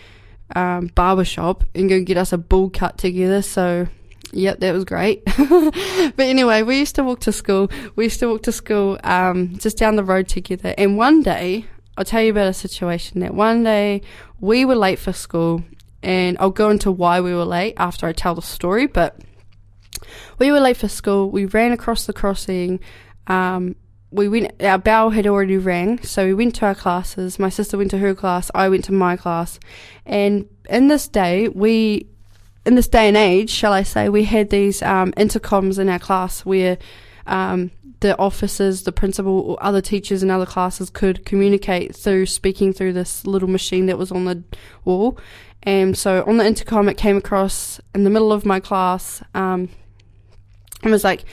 [0.54, 3.42] um, barber shop and go get us a bull cut together.
[3.42, 3.88] So,
[4.32, 5.24] yep, that was great.
[5.36, 7.70] but anyway, we used to walk to school.
[7.96, 10.74] We used to walk to school um, just down the road together.
[10.76, 14.02] And one day, I'll tell you about a situation that one day
[14.40, 15.64] we were late for school.
[16.02, 18.86] And I'll go into why we were late after I tell the story.
[18.86, 19.20] But
[20.38, 21.30] we were late for school.
[21.30, 22.80] We ran across the crossing.
[23.28, 23.76] Um,
[24.12, 27.38] we went, our bell had already rang, so we went to our classes.
[27.38, 29.58] My sister went to her class, I went to my class.
[30.04, 32.06] And in this day, we,
[32.66, 35.98] in this day and age, shall I say, we had these um, intercoms in our
[35.98, 36.78] class where
[37.26, 37.70] um,
[38.00, 42.92] the officers, the principal, or other teachers in other classes could communicate through speaking through
[42.92, 44.42] this little machine that was on the
[44.84, 45.18] wall.
[45.62, 49.22] And so on the intercom, it came across in the middle of my class.
[49.34, 49.68] Um,
[50.82, 51.24] it was like,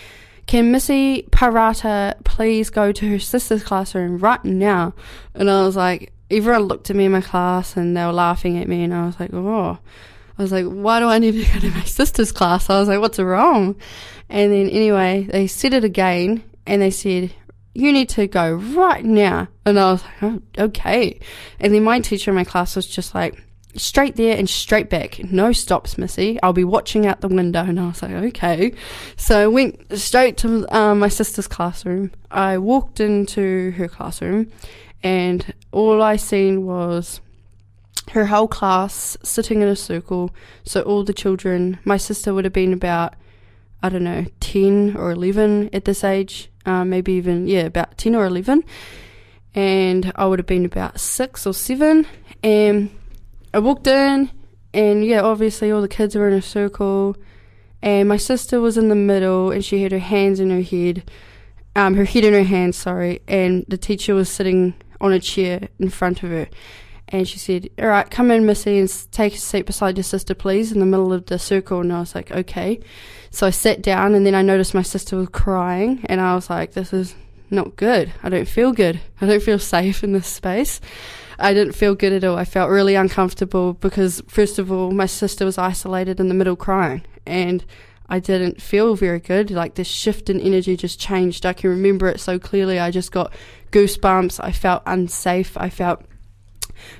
[0.50, 4.96] can Missy Parata please go to her sister's classroom right now?
[5.36, 8.58] And I was like, everyone looked at me in my class and they were laughing
[8.58, 9.78] at me and I was like, oh.
[10.40, 12.68] I was like, why do I need to go to my sister's class?
[12.68, 13.76] I was like, what's wrong?
[14.28, 17.32] And then anyway, they said it again and they said,
[17.76, 19.50] you need to go right now.
[19.68, 21.20] And I was like, oh, okay.
[21.60, 23.40] And then my teacher in my class was just like,
[23.76, 25.20] straight there and straight back.
[25.32, 26.40] No stops, Missy.
[26.42, 27.64] I'll be watching out the window.
[27.64, 28.74] And I was like, okay.
[29.16, 32.12] So I went straight to um, my sister's classroom.
[32.32, 34.52] I walked into her classroom
[35.04, 37.22] and all I seen was
[38.12, 40.32] her whole class sitting in a circle.
[40.64, 43.14] So all the children, my sister would have been about,
[43.84, 46.50] I don't know, 10 or 11 at this age.
[46.66, 48.64] Uh, maybe even, yeah, about 10 or 11.
[49.56, 52.06] And I would have been about six or seven.
[52.44, 52.90] And
[53.54, 54.30] I walked in,
[54.74, 57.16] and yeah, obviously all the kids were in a circle,
[57.82, 61.10] and my sister was in the middle, and she had her hands in her head,
[61.76, 65.70] um, her head in her hands, sorry, and the teacher was sitting on a chair
[65.80, 66.48] in front of her.
[67.12, 70.36] And she said, All right, come in, Missy, and take a seat beside your sister,
[70.36, 71.82] please, in the middle of the circle.
[71.82, 72.80] And I was like, Okay.
[73.32, 76.52] So I sat down, and then I noticed my sister was crying, and I was
[76.52, 77.16] like, This is
[77.50, 78.14] not good.
[78.22, 79.00] I don't feel good.
[79.20, 80.80] I don't feel safe in this space.
[81.40, 82.38] I didn't feel good at all.
[82.38, 86.56] I felt really uncomfortable because, first of all, my sister was isolated in the middle
[86.56, 87.66] crying, and
[88.10, 89.52] I didn't feel very good.
[89.52, 91.46] Like this shift in energy just changed.
[91.46, 92.80] I can remember it so clearly.
[92.80, 93.34] I just got
[93.72, 94.44] goosebumps.
[94.44, 95.56] I felt unsafe.
[95.58, 96.04] I felt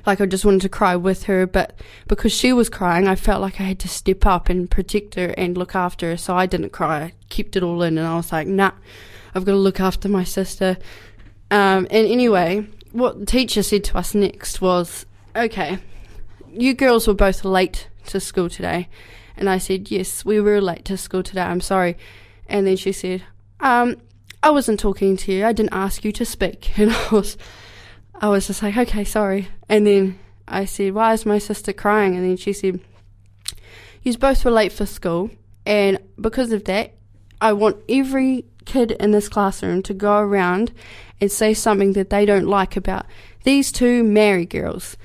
[0.06, 3.40] like I just wanted to cry with her, but because she was crying, I felt
[3.40, 6.16] like I had to step up and protect her and look after her.
[6.16, 7.02] So I didn't cry.
[7.02, 8.72] I kept it all in, and I was like, nah,
[9.34, 10.78] I've got to look after my sister.
[11.50, 15.78] Um, and anyway, what the teacher said to us next was, okay,
[16.48, 18.88] you girls were both late to school today.
[19.36, 21.42] And I said, yes, we were late to school today.
[21.42, 21.96] I'm sorry.
[22.48, 23.22] And then she said,
[23.60, 23.96] um,
[24.42, 25.46] I wasn't talking to you.
[25.46, 26.72] I didn't ask you to speak.
[26.78, 27.36] And I was,
[28.14, 29.48] I was just like, okay, sorry.
[29.68, 30.18] And then
[30.48, 32.16] I said, why is my sister crying?
[32.16, 32.80] And then she said,
[34.02, 35.30] you both were late for school.
[35.64, 36.94] And because of that,
[37.40, 40.72] I want every kid in this classroom to go around
[41.20, 43.06] and say something that they don't like about
[43.44, 44.96] these two Maori girls.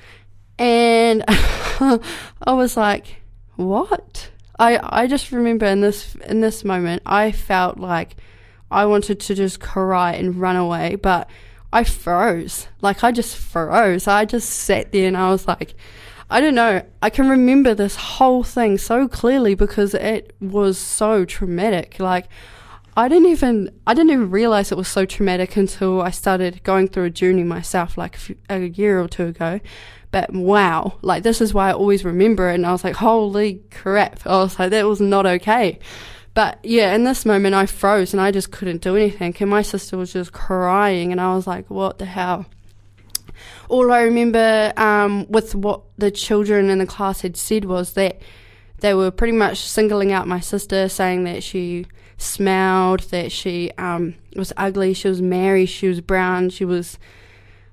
[0.58, 2.00] And I
[2.46, 3.16] was like,
[3.56, 4.30] what?
[4.58, 8.16] I, I just remember in this in this moment I felt like
[8.70, 11.28] I wanted to just cry and run away, but
[11.72, 12.68] I froze.
[12.80, 14.06] Like I just froze.
[14.06, 15.74] I just sat there and I was like,
[16.30, 16.82] I don't know.
[17.02, 22.00] I can remember this whole thing so clearly because it was so traumatic.
[22.00, 22.26] Like
[22.96, 26.88] I didn't even I didn't even realize it was so traumatic until I started going
[26.88, 28.18] through a journey myself, like
[28.48, 29.60] a, year or two ago.
[30.10, 32.54] But wow, like this is why I always remember it.
[32.54, 34.26] And I was like, holy crap!
[34.26, 35.78] I was like, that was not okay.
[36.32, 39.36] But yeah, in this moment, I froze and I just couldn't do anything.
[39.40, 42.46] And my sister was just crying, and I was like, what the hell?
[43.68, 48.22] All I remember um, with what the children in the class had said was that
[48.78, 51.84] they were pretty much singling out my sister, saying that she
[52.18, 56.98] smelled, that she um, was ugly, she was Maori, she was brown, she was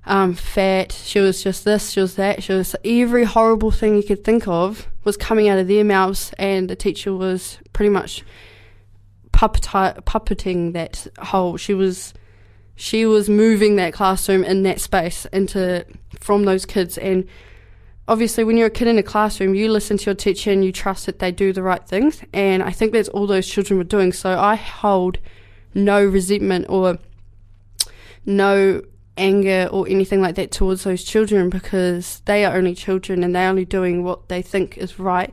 [0.06, 4.02] um, fat, she was just this, she was that, she was every horrible thing you
[4.02, 8.22] could think of was coming out of their mouths, and the teacher was pretty much
[9.32, 11.56] puppeting that whole.
[11.56, 12.14] She was
[12.76, 15.84] she was moving that classroom in that space into
[16.18, 17.26] from those kids and
[18.06, 20.72] obviously when you're a kid in a classroom, you listen to your teacher and you
[20.72, 22.22] trust that they do the right things.
[22.32, 24.12] And I think that's all those children were doing.
[24.12, 25.18] So I hold
[25.74, 26.98] no resentment or
[28.26, 28.82] no
[29.16, 33.48] anger or anything like that towards those children because they are only children and they're
[33.48, 35.32] only doing what they think is right.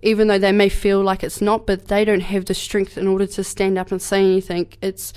[0.00, 3.08] Even though they may feel like it's not, but they don't have the strength in
[3.08, 4.72] order to stand up and say anything.
[4.80, 5.12] It's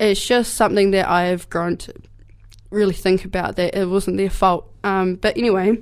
[0.00, 1.92] it's just something that I have grown to
[2.70, 4.72] really think about that it wasn't their fault.
[4.82, 5.78] Um, but anyway,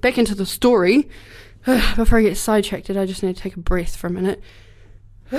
[0.00, 1.08] back into the story.
[1.64, 4.40] Before I get sidetracked, I just need to take a breath for a minute.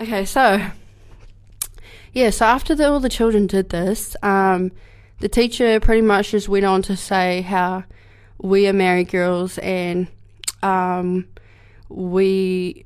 [0.00, 0.70] okay, so
[2.12, 4.70] yeah, so after the, all the children did this, um,
[5.20, 7.84] the teacher pretty much just went on to say how
[8.38, 10.08] we are Maori girls and
[10.62, 11.26] um,
[11.88, 12.84] we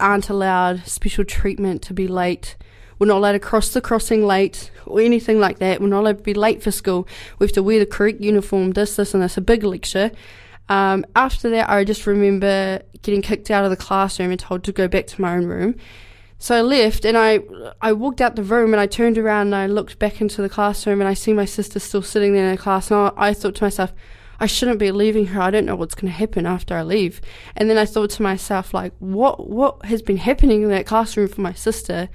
[0.00, 2.56] aren't allowed special treatment to be late.
[2.98, 5.80] We're not allowed to cross the crossing late or anything like that.
[5.80, 7.06] We're not allowed to be late for school.
[7.38, 9.36] We have to wear the correct uniform, this, this, and this.
[9.36, 10.10] A big lecture.
[10.68, 14.72] Um, after that, I just remember getting kicked out of the classroom and told to
[14.72, 15.76] go back to my own room.
[16.40, 17.40] So I left and I
[17.80, 20.48] I walked out the room and I turned around and I looked back into the
[20.48, 23.34] classroom and I see my sister still sitting there in the class and I, I
[23.34, 23.92] thought to myself,
[24.38, 25.40] I shouldn't be leaving her.
[25.40, 27.20] I don't know what's going to happen after I leave.
[27.56, 31.28] And then I thought to myself, like, what what has been happening in that classroom
[31.28, 32.08] for my sister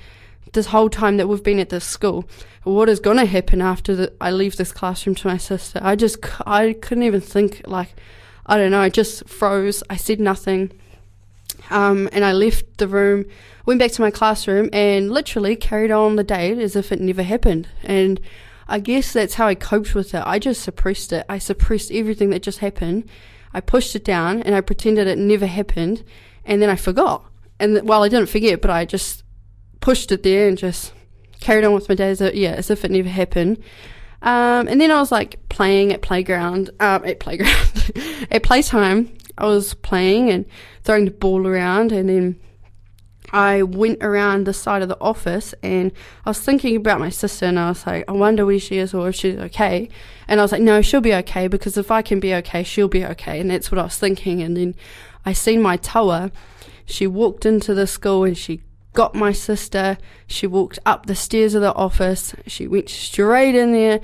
[0.53, 2.27] this whole time that we've been at this school?
[2.63, 5.79] What is going to happen after the, I leave this classroom to my sister?
[5.81, 7.95] I just I couldn't even think like
[8.45, 8.81] I don't know.
[8.81, 9.83] I just froze.
[9.89, 10.71] I said nothing.
[11.69, 13.25] Um, and I left the room,
[13.65, 17.23] went back to my classroom, and literally carried on the day as if it never
[17.23, 17.69] happened.
[17.83, 18.19] And
[18.67, 20.23] I guess that's how I coped with it.
[20.25, 21.25] I just suppressed it.
[21.29, 23.09] I suppressed everything that just happened.
[23.53, 26.03] I pushed it down and I pretended it never happened,
[26.43, 27.25] and then I forgot.
[27.59, 29.22] And well, I didn't forget, but I just
[29.83, 30.93] pushed it there and just
[31.41, 33.61] carried on with my day as, yeah, as if it never happened.
[34.21, 37.91] Um, and then I was like playing at playground, um, at playground,
[38.31, 39.13] at playtime.
[39.37, 40.45] I was playing and
[40.83, 42.39] throwing the ball around, and then
[43.33, 45.91] I went around the side of the office and
[46.23, 48.93] I was thinking about my sister, and I was like, I wonder where she is
[48.93, 49.89] or if she's okay.
[50.29, 52.87] And I was like, no, she'll be okay because if I can be okay, she'll
[52.87, 53.41] be okay.
[53.41, 54.41] And that's what I was thinking.
[54.41, 54.75] And then
[55.25, 56.31] I seen my taua
[56.85, 58.61] She walked into the school and she
[58.93, 59.97] got my sister.
[60.27, 62.33] She walked up the stairs of the office.
[62.47, 63.99] She went straight in there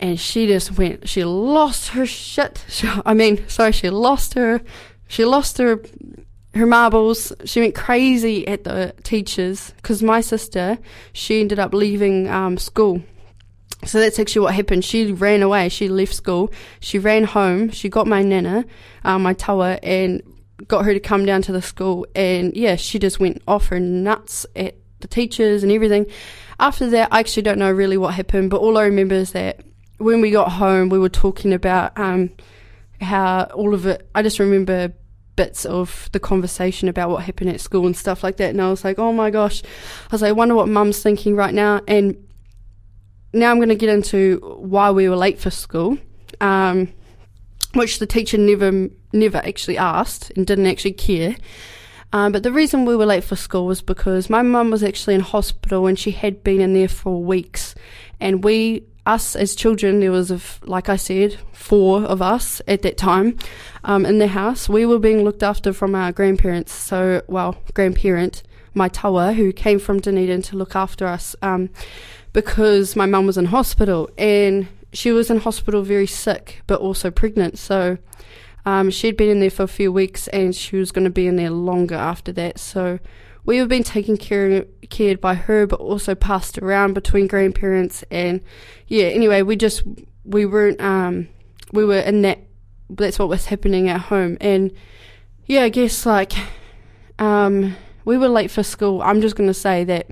[0.00, 2.64] and she just went, she lost her shit.
[2.68, 4.60] She, I mean, sorry, she lost her,
[5.06, 5.80] she lost her,
[6.54, 7.32] her marbles.
[7.44, 10.78] She went crazy at the teachers because my sister,
[11.12, 13.02] she ended up leaving um, school.
[13.84, 14.84] So that's actually what happened.
[14.84, 15.68] She ran away.
[15.68, 16.52] She left school.
[16.80, 17.70] She ran home.
[17.70, 18.64] She got my nana,
[19.04, 20.22] um, my taua, and
[20.68, 22.06] got her to come down to the school.
[22.14, 26.06] And yeah, she just went off her nuts at the teachers and everything.
[26.58, 29.60] After that, I actually don't know really what happened, but all I remember is that
[29.98, 32.30] when we got home, we were talking about um,
[33.00, 34.08] how all of it.
[34.14, 34.92] I just remember
[35.36, 38.50] bits of the conversation about what happened at school and stuff like that.
[38.50, 39.62] And I was like, oh my gosh.
[39.62, 41.80] I was like, I wonder what mum's thinking right now.
[41.88, 42.16] And
[43.32, 45.96] now I'm going to get into why we were late for school,
[46.40, 46.92] um,
[47.74, 51.36] which the teacher never, never actually asked and didn't actually care.
[52.12, 55.14] Um, but the reason we were late for school was because my mum was actually
[55.14, 57.74] in hospital and she had been in there for weeks.
[58.20, 62.98] And we, us as children, there was, like I said, four of us at that
[62.98, 63.38] time
[63.84, 64.68] um, in the house.
[64.68, 66.72] We were being looked after from our grandparents.
[66.72, 68.42] So, well, grandparent,
[68.74, 71.34] my taua, who came from Dunedin to look after us.
[71.40, 71.70] Um,
[72.32, 77.10] because my mum was in hospital and she was in hospital very sick but also
[77.10, 77.58] pregnant.
[77.58, 77.98] So
[78.64, 81.26] um, she'd been in there for a few weeks and she was going to be
[81.26, 82.58] in there longer after that.
[82.58, 82.98] So
[83.44, 88.40] we have been taken care cared by her but also passed around between grandparents and
[88.86, 89.82] yeah anyway we just
[90.24, 91.26] we weren't um
[91.72, 92.38] we were in that
[92.90, 94.70] that's what was happening at home and
[95.46, 96.32] yeah i guess like
[97.18, 97.74] um
[98.04, 100.06] we were late for school i'm just going to say that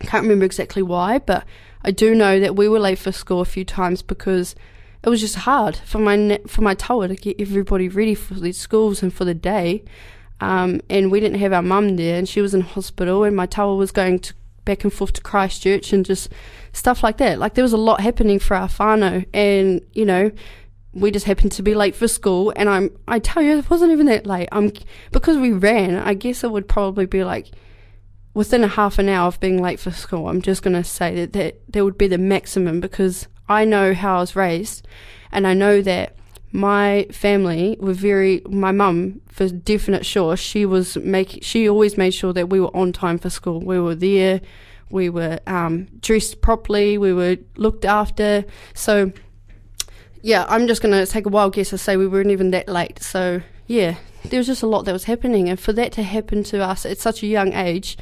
[0.00, 1.44] I can't remember exactly why, but
[1.84, 4.54] I do know that we were late for school a few times because
[5.02, 8.52] it was just hard for my for my taua to get everybody ready for the
[8.52, 9.84] schools and for the day.
[10.40, 13.46] Um, and we didn't have our mum there, and she was in hospital, and my
[13.46, 16.30] taua was going to back and forth to Christchurch and just
[16.72, 17.38] stuff like that.
[17.38, 20.30] Like there was a lot happening for our whānau, and you know,
[20.94, 22.52] we just happened to be late for school.
[22.56, 24.48] And I'm, I tell you, it wasn't even that late.
[24.52, 24.72] I'm
[25.12, 25.96] because we ran.
[25.96, 27.50] I guess it would probably be like
[28.34, 31.24] within a half an hour of being late for school, I'm just going to say
[31.26, 34.86] that, that would be the maximum because I know how I was raised
[35.32, 36.16] and I know that
[36.54, 42.12] my family were very, my mum, for definite sure, she was making, she always made
[42.12, 43.60] sure that we were on time for school.
[43.60, 44.40] We were there,
[44.88, 48.44] we were um, dressed properly, we were looked after.
[48.72, 49.10] So,
[50.22, 52.68] yeah, I'm just going to take a wild guess and say we weren't even that
[52.68, 53.02] late.
[53.02, 55.48] So, yeah, there was just a lot that was happening.
[55.48, 57.98] And for that to happen to us at such a young age,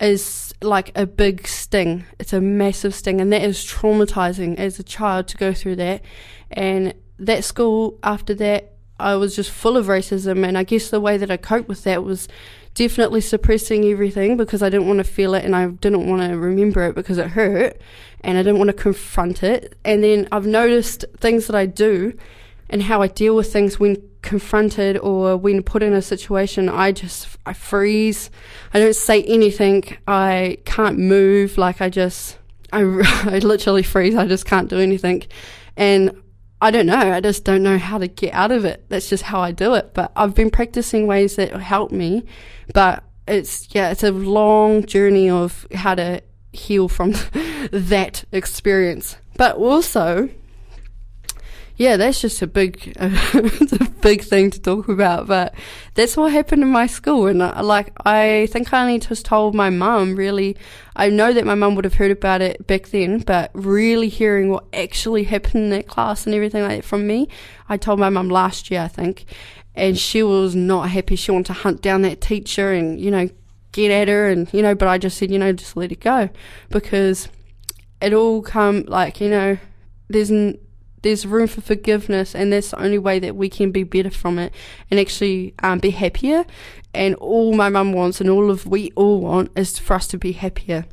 [0.00, 2.04] is like a big sting.
[2.18, 6.02] It's a massive sting, and that is traumatizing as a child to go through that.
[6.50, 11.00] And that school, after that, I was just full of racism, and I guess the
[11.00, 12.28] way that I coped with that was
[12.74, 16.36] definitely suppressing everything because I didn't want to feel it and I didn't want to
[16.36, 17.80] remember it because it hurt,
[18.22, 19.78] and I didn't want to confront it.
[19.84, 22.16] And then I've noticed things that I do
[22.68, 23.96] and how I deal with things when
[24.26, 28.28] confronted or when put in a situation, I just I freeze.
[28.74, 29.96] I don't say anything.
[30.06, 31.56] I can't move.
[31.56, 32.36] Like I just
[32.72, 32.80] I,
[33.24, 34.16] I literally freeze.
[34.16, 35.22] I just can't do anything,
[35.76, 36.10] and
[36.60, 37.12] I don't know.
[37.12, 38.84] I just don't know how to get out of it.
[38.88, 39.94] That's just how I do it.
[39.94, 42.24] But I've been practicing ways that help me.
[42.74, 46.20] But it's yeah, it's a long journey of how to
[46.52, 47.12] heal from
[47.70, 49.16] that experience.
[49.36, 50.30] But also
[51.76, 53.10] yeah, that's just a big, a
[54.00, 55.26] big thing to talk about.
[55.26, 55.54] But
[55.94, 59.54] that's what happened in my school, and I, like I think I only just told
[59.54, 60.16] my mum.
[60.16, 60.56] Really,
[60.94, 64.48] I know that my mum would have heard about it back then, but really hearing
[64.48, 67.28] what actually happened in that class and everything like that from me,
[67.68, 69.26] I told my mum last year, I think,
[69.74, 71.14] and she was not happy.
[71.14, 73.28] She wanted to hunt down that teacher and you know
[73.72, 76.00] get at her, and you know, but I just said, you know, just let it
[76.00, 76.30] go
[76.70, 77.28] because
[78.00, 79.58] it all come like you know
[80.08, 80.58] there's n-
[81.06, 84.40] there's room for forgiveness, and that's the only way that we can be better from
[84.40, 84.52] it
[84.90, 86.44] and actually um, be happier.
[86.92, 90.18] And all my mum wants, and all of we all want, is for us to
[90.18, 90.84] be happier.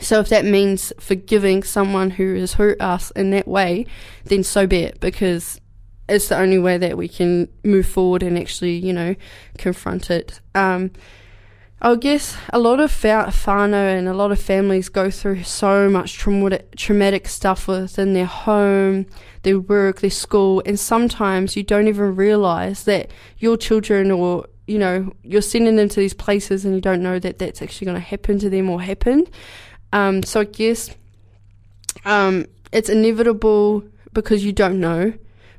[0.00, 3.86] So if that means forgiving someone who has hurt us in that way,
[4.24, 5.60] then so be it, because
[6.08, 9.14] it's the only way that we can move forward and actually, you know,
[9.56, 10.40] confront it.
[10.56, 10.90] Um,
[11.80, 16.14] I guess a lot of whānau and a lot of families go through so much
[16.14, 19.06] traumatic, traumatic stuff within their home,
[19.42, 24.76] their work, their school, and sometimes you don't even realize that your children or you
[24.76, 27.94] know you're sending them to these places and you don't know that that's actually going
[27.94, 29.26] to happen to them or happen.
[29.92, 30.90] Um, so I guess
[32.04, 35.12] um, it's inevitable because you don't know,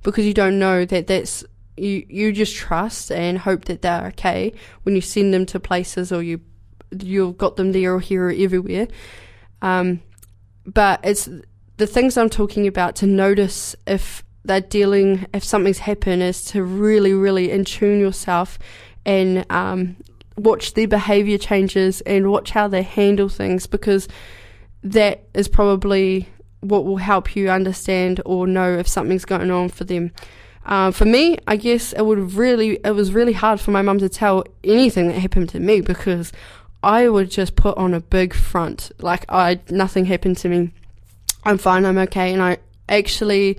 [0.03, 1.45] because you don't know that that's
[1.79, 4.53] you you just trust and hope that they're okay
[4.83, 6.41] when you send them to places or you
[7.01, 8.87] you've got them there or here or everywhere.
[9.61, 10.01] Um,
[10.65, 11.29] but it's
[11.77, 16.63] the things I'm talking about to notice if they're dealing if something's happened is to
[16.63, 18.57] really really in tune yourself
[19.05, 19.97] and um,
[20.37, 24.07] watch their behavior changes and watch how they handle things because
[24.83, 26.27] that is probably
[26.61, 30.11] what will help you understand or know if something's going on for them.
[30.69, 33.97] Uh, for me, I guess it would really it was really hard for my mum
[33.99, 36.31] to tell anything that happened to me because
[36.83, 40.71] I would just put on a big front like I nothing happened to me.
[41.43, 43.57] I'm fine, I'm okay, and I actually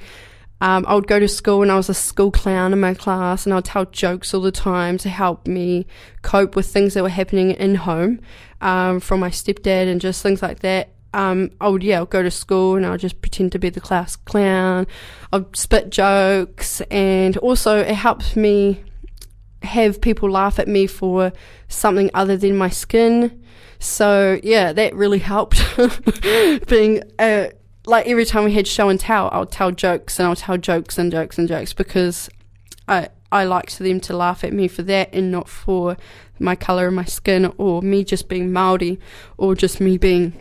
[0.61, 3.45] um, I would go to school and I was a school clown in my class
[3.45, 5.87] and I'd tell jokes all the time to help me
[6.23, 8.21] cope with things that were happening in home
[8.61, 10.91] um, from my stepdad and just things like that.
[11.13, 13.81] Um, I would, yeah, I'd go to school and I'd just pretend to be the
[13.81, 14.87] class clown.
[15.33, 18.85] I'd spit jokes and also it helps me
[19.63, 21.33] have people laugh at me for
[21.69, 23.43] something other than my skin.
[23.79, 25.63] So yeah, that really helped
[26.69, 27.53] being a
[27.87, 30.39] like every time we had show and tell, I would tell jokes and I would
[30.39, 32.29] tell jokes and jokes and jokes because
[32.87, 35.97] I I liked them to laugh at me for that and not for
[36.39, 38.99] my colour of my skin or me just being Maori
[39.39, 40.33] or just me being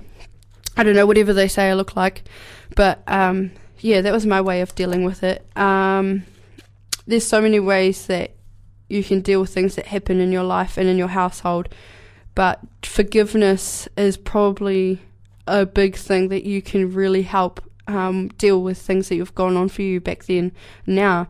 [0.78, 2.24] I don't know whatever they say I look like.
[2.76, 5.46] But um, yeah, that was my way of dealing with it.
[5.58, 6.24] Um,
[7.08, 8.32] there's so many ways that
[8.88, 11.70] you can deal with things that happen in your life and in your household,
[12.36, 15.02] but forgiveness is probably
[15.48, 19.58] a big thing that you can really help um, deal with things that you've gone
[19.58, 20.52] on for you back then.
[20.86, 21.28] Now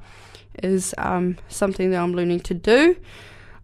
[0.61, 2.97] is um, something that I'm learning to do.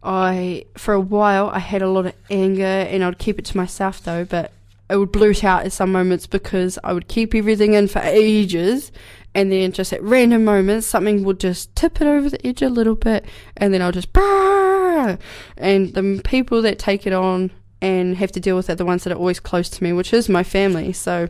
[0.01, 3.57] I for a while I had a lot of anger and I'd keep it to
[3.57, 4.51] myself though, but
[4.89, 8.91] it would blurt out at some moments because I would keep everything in for ages
[9.33, 12.69] and then just at random moments something would just tip it over the edge a
[12.69, 13.25] little bit
[13.57, 15.17] and then I'll just bah!
[15.57, 19.03] and the people that take it on and have to deal with it, the ones
[19.03, 20.93] that are always close to me, which is my family.
[20.93, 21.29] So,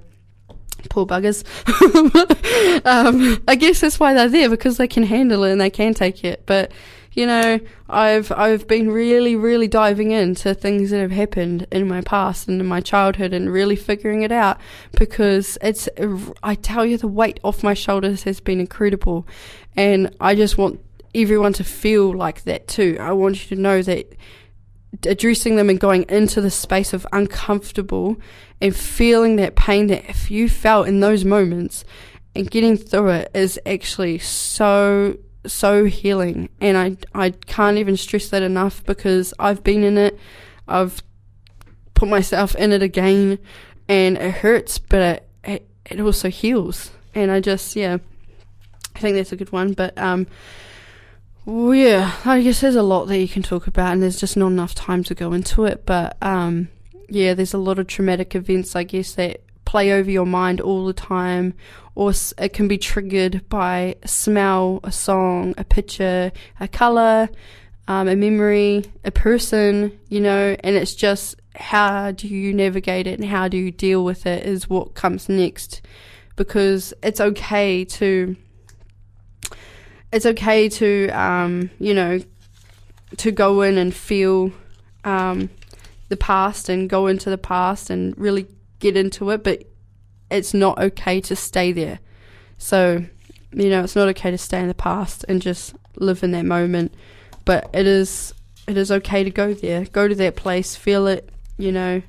[0.89, 1.43] poor buggers.
[2.85, 5.93] um, I guess that's why they're there because they can handle it and they can
[5.93, 6.43] take it.
[6.45, 6.71] But
[7.15, 7.59] you know,
[7.89, 12.59] I've I've been really, really diving into things that have happened in my past and
[12.59, 14.59] in my childhood and really figuring it out
[14.97, 15.87] because it's
[16.43, 19.25] I tell you the weight off my shoulders has been incredible,
[19.77, 20.81] and I just want
[21.15, 22.97] everyone to feel like that too.
[22.99, 24.13] I want you to know that
[25.05, 28.17] addressing them and going into the space of uncomfortable
[28.61, 31.83] and feeling that pain that if you felt in those moments
[32.33, 35.17] and getting through it is actually so
[35.47, 40.19] so healing and I I can't even stress that enough because I've been in it
[40.67, 41.01] I've
[41.93, 43.39] put myself in it again
[43.87, 47.97] and it hurts but it it, it also heals and I just yeah
[48.95, 50.27] I think that's a good one but um
[51.47, 54.47] yeah, I guess there's a lot that you can talk about, and there's just not
[54.47, 55.85] enough time to go into it.
[55.85, 56.69] But um,
[57.07, 59.41] yeah, there's a lot of traumatic events, I guess, that
[59.75, 61.53] play over your mind all the time,
[61.95, 67.27] or it can be triggered by a smell, a song, a picture, a color,
[67.89, 73.19] um, a memory, a person, you know, and it's just how do you navigate it
[73.19, 75.81] and how do you deal with it is what comes next.
[76.37, 78.33] Because it's okay to
[80.13, 82.21] it's okay to um, you know
[83.17, 84.53] to go in and feel
[85.03, 85.49] um,
[86.07, 88.47] the past and go into the past and really
[88.79, 89.63] get into it, but
[90.29, 91.99] it's not okay to stay there.
[92.57, 93.05] So,
[93.51, 96.45] you know, it's not okay to stay in the past and just live in that
[96.45, 96.93] moment,
[97.45, 98.33] but it is
[98.67, 102.01] it is okay to go there, go to that place, feel it, you know,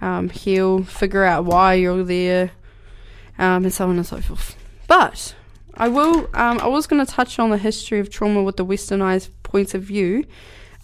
[0.00, 2.50] um, heal, figure out why you're there,
[3.38, 4.56] um, and so on and so forth.
[4.88, 5.34] But
[5.74, 6.28] I will.
[6.34, 9.74] Um, I was going to touch on the history of trauma with the westernized points
[9.74, 10.24] of view,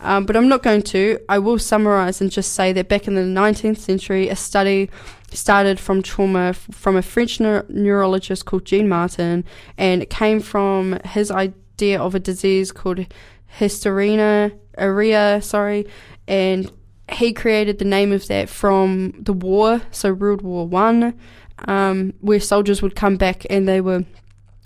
[0.01, 1.19] um, but I'm not going to.
[1.29, 4.91] I will summarize and just say that back in the 19th century, a study
[5.33, 9.45] started from trauma f- from a French neur- neurologist called Jean Martin,
[9.77, 13.07] and it came from his idea of a disease called
[13.47, 15.87] hysteria, area, sorry,
[16.27, 16.71] and
[17.11, 21.19] he created the name of that from the war, so World War One,
[21.67, 24.05] um, where soldiers would come back and they were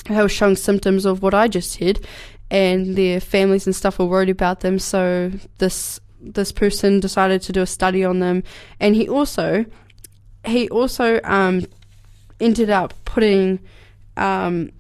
[0.07, 2.05] they were showing symptoms of what I just said,
[2.53, 4.79] and their families and stuff were worried about them.
[4.79, 8.45] So this this person decided to do a study on them,
[8.79, 9.65] and he also
[10.45, 11.65] he also um,
[12.39, 13.59] ended up putting
[14.19, 14.71] um,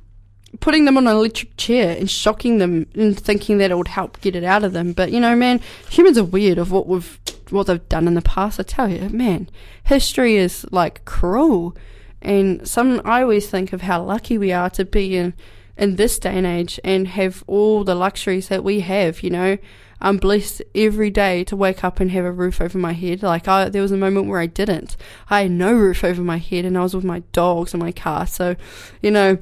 [0.60, 4.20] putting them on an electric chair and shocking them and thinking that it would help
[4.20, 4.92] get it out of them.
[4.92, 5.58] But you know, man,
[5.88, 7.18] humans are weird of what we've
[7.48, 8.60] what they've done in the past.
[8.60, 9.48] I tell you, man,
[9.84, 11.74] history is like cruel.
[12.20, 15.34] And some, I always think of how lucky we are to be in,
[15.82, 19.58] in this day and age and have all the luxuries that we have, you know.
[20.00, 23.22] I'm blessed every day to wake up and have a roof over my head.
[23.22, 24.96] Like I, there was a moment where I didn't.
[25.28, 27.90] I had no roof over my head and I was with my dogs and my
[27.90, 28.28] car.
[28.28, 28.54] So,
[29.00, 29.38] you know,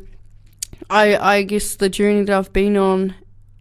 [0.88, 3.14] I, I guess the journey that I've been on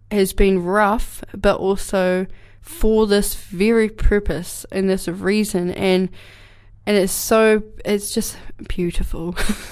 [0.09, 2.27] has been rough, but also
[2.61, 5.71] for this very purpose and this reason.
[5.71, 6.09] And,
[6.85, 9.35] and it's so, it's just beautiful.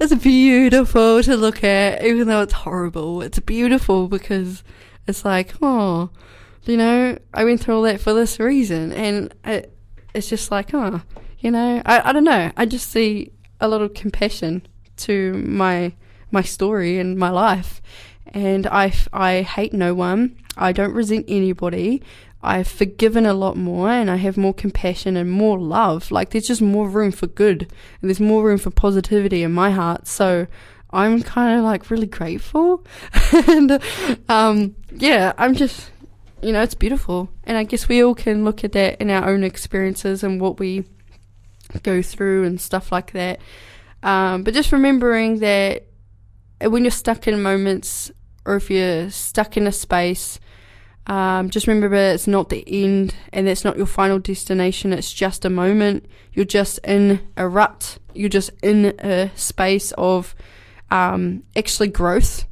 [0.00, 3.22] it's beautiful to look at, even though it's horrible.
[3.22, 4.62] It's beautiful because
[5.06, 6.10] it's like, oh,
[6.64, 8.92] you know, I went through all that for this reason.
[8.92, 9.76] And it,
[10.14, 11.02] it's just like, oh,
[11.38, 12.50] you know, I, I don't know.
[12.56, 14.66] I just see a lot of compassion
[14.98, 15.92] to my
[16.30, 17.80] my story and my life.
[18.28, 20.36] And I, I hate no one.
[20.56, 22.02] I don't resent anybody.
[22.42, 26.10] I've forgiven a lot more and I have more compassion and more love.
[26.10, 27.62] Like there's just more room for good
[28.00, 30.06] and there's more room for positivity in my heart.
[30.06, 30.46] So
[30.90, 32.84] I'm kind of like really grateful.
[33.48, 33.80] and,
[34.28, 35.90] um, yeah, I'm just,
[36.42, 37.28] you know, it's beautiful.
[37.44, 40.58] And I guess we all can look at that in our own experiences and what
[40.58, 40.84] we
[41.82, 43.40] go through and stuff like that.
[44.02, 45.84] Um, but just remembering that
[46.62, 48.10] when you're stuck in moments
[48.46, 50.40] or if you're stuck in a space,
[51.10, 54.92] um, just remember it's not the end and that's not your final destination.
[54.92, 56.06] It's just a moment.
[56.32, 57.98] You're just in a rut.
[58.14, 60.36] You're just in a space of
[60.92, 62.44] um, actually growth.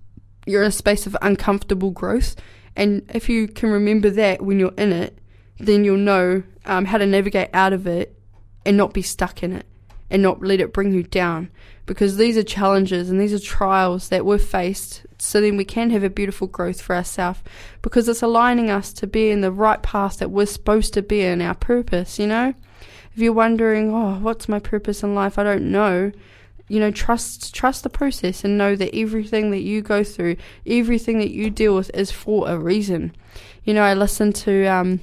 [0.44, 2.34] You're in a space of uncomfortable growth.
[2.74, 5.16] And if you can remember that when you're in it,
[5.60, 8.20] then you'll know um, how to navigate out of it
[8.66, 9.66] and not be stuck in it
[10.10, 11.48] and not let it bring you down
[11.86, 15.90] because these are challenges and these are trials that we're faced so then we can
[15.90, 17.40] have a beautiful growth for ourselves
[17.82, 21.22] because it's aligning us to be in the right path that we're supposed to be
[21.22, 22.54] in our purpose, you know?
[23.14, 25.38] If you're wondering, oh, what's my purpose in life?
[25.38, 26.12] I don't know.
[26.68, 31.18] You know, trust trust the process and know that everything that you go through, everything
[31.18, 33.16] that you deal with is for a reason.
[33.64, 35.00] You know, I listened to um,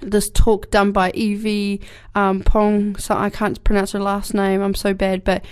[0.00, 1.80] this talk done by Evie
[2.14, 2.96] um, Pong.
[2.96, 4.60] So I can't pronounce her last name.
[4.60, 5.44] I'm so bad, but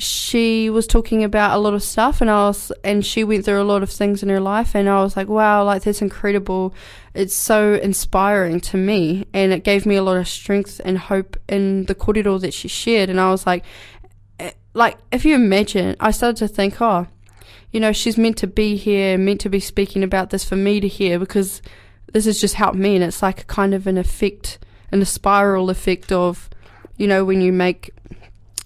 [0.00, 3.60] she was talking about a lot of stuff and I was and she went through
[3.60, 6.74] a lot of things in her life and I was like wow like that's incredible.
[7.12, 11.36] It's so inspiring to me and it gave me a lot of strength and hope
[11.48, 13.64] in the korero that she shared and I was like
[14.38, 17.06] eh, like if you imagine I started to think oh
[17.70, 20.80] you know she's meant to be here meant to be speaking about this for me
[20.80, 21.60] to hear because
[22.12, 24.58] this has just helped me and it's like a kind of an effect
[24.90, 26.48] and a spiral effect of
[26.96, 27.90] you know when you make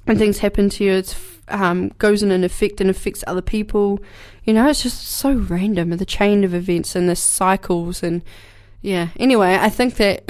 [0.05, 1.17] when things happen to you, it
[1.49, 4.01] um, goes in an effect and affects other people.
[4.45, 8.03] You know, it's just so random, the chain of events and the cycles.
[8.03, 8.23] And
[8.83, 10.27] yeah, anyway, I think that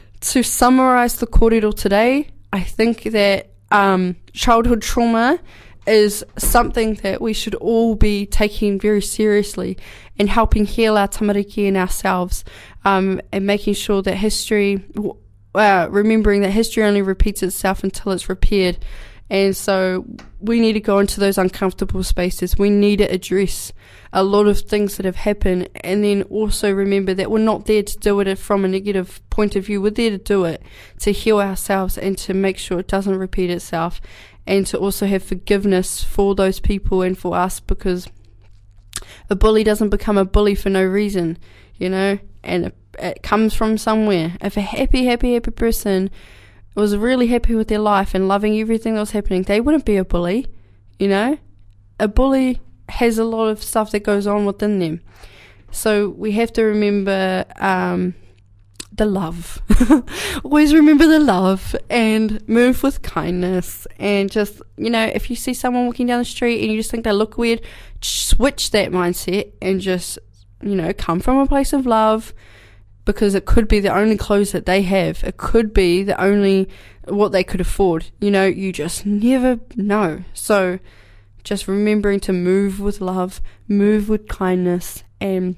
[0.20, 5.38] to summarize the korero today, I think that um, childhood trauma
[5.86, 9.78] is something that we should all be taking very seriously
[10.18, 12.44] and helping heal our tamariki and ourselves
[12.84, 14.84] um, and making sure that history
[15.56, 18.78] uh, remembering that history only repeats itself until it's repaired.
[19.28, 20.04] And so
[20.40, 22.56] we need to go into those uncomfortable spaces.
[22.56, 23.72] We need to address
[24.12, 27.82] a lot of things that have happened and then also remember that we're not there
[27.82, 29.82] to do it from a negative point of view.
[29.82, 30.62] We're there to do it
[31.00, 34.00] to heal ourselves and to make sure it doesn't repeat itself
[34.46, 38.08] and to also have forgiveness for those people and for us because
[39.28, 41.36] a bully doesn't become a bully for no reason,
[41.76, 44.36] you know, and it comes from somewhere.
[44.40, 46.10] If a happy, happy, happy person
[46.74, 49.96] was really happy with their life and loving everything that was happening, they wouldn't be
[49.96, 50.46] a bully,
[50.98, 51.38] you know?
[51.98, 55.00] A bully has a lot of stuff that goes on within them.
[55.70, 58.14] So we have to remember um,
[58.92, 59.60] the love.
[60.44, 63.86] Always remember the love and move with kindness.
[63.98, 66.90] And just, you know, if you see someone walking down the street and you just
[66.90, 67.62] think they look weird,
[68.00, 70.18] switch that mindset and just,
[70.62, 72.34] you know, come from a place of love
[73.04, 75.22] because it could be the only clothes that they have.
[75.24, 76.68] It could be the only
[77.04, 78.10] what they could afford.
[78.20, 80.24] You know, you just never know.
[80.34, 80.78] So
[81.44, 85.56] just remembering to move with love, move with kindness, and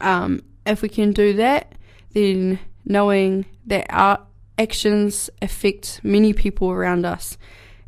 [0.00, 1.74] um, if we can do that,
[2.12, 4.24] then knowing that our
[4.58, 7.36] actions affect many people around us.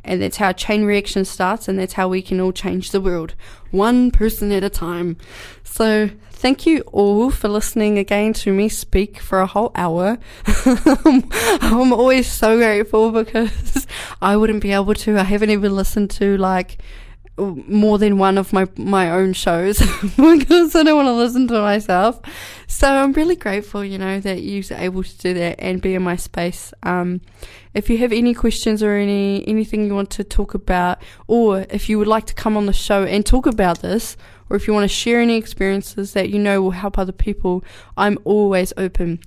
[0.05, 3.33] And that's how chain reaction starts, and that's how we can all change the world,
[3.71, 5.17] one person at a time.
[5.63, 10.19] So, Thank you all for listening again to me speak for a whole hour.
[10.65, 13.87] I'm always so grateful because
[14.21, 15.17] I wouldn't be able to.
[15.17, 16.77] I haven't even listened to like
[17.37, 19.79] more than one of my my own shows
[20.17, 22.21] because I don't want to listen to myself.
[22.67, 26.03] So I'm really grateful, you know, that you're able to do that and be in
[26.03, 26.73] my space.
[26.83, 27.21] Um,
[27.73, 31.89] if you have any questions or any anything you want to talk about, or if
[31.89, 34.15] you would like to come on the show and talk about this,
[34.49, 37.63] or if you want to share any experiences that you know will help other people,
[37.97, 39.19] I'm always open.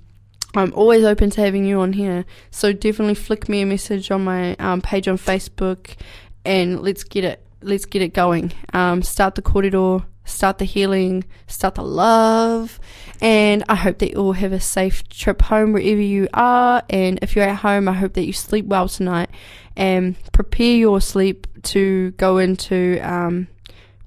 [0.55, 2.25] I'm always open to having you on here.
[2.49, 5.95] So definitely flick me a message on my um, page on Facebook,
[6.43, 8.53] and let's get it let's get it going.
[8.73, 12.79] Um, start the korero, start the healing, start the love,
[13.21, 16.83] and I hope that you all have a safe trip home wherever you are.
[16.89, 19.29] And if you're at home, I hope that you sleep well tonight
[19.75, 23.47] and prepare your sleep to go into um,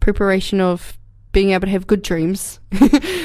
[0.01, 0.99] preparation of
[1.33, 2.61] being able to have good dreams.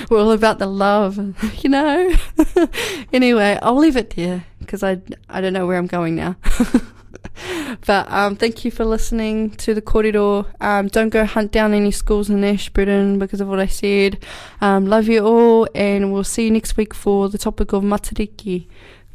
[0.09, 1.17] We're all about the love,
[1.63, 2.15] you know.
[3.13, 6.35] anyway, I'll leave it there because I I don't know where I'm going now.
[7.85, 10.45] but um, thank you for listening to the korero.
[10.61, 14.23] Um, don't go hunt down any schools in Ashburton because of what I said.
[14.61, 18.67] Um, love you all, and we'll see you next week for the topic of matariki.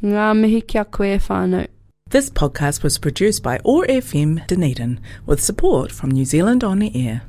[0.03, 1.67] Ngā mihi kia koe whānau.
[2.09, 6.91] This podcast was produced by OAR FM Dunedin with support from New Zealand On the
[6.95, 7.23] Air.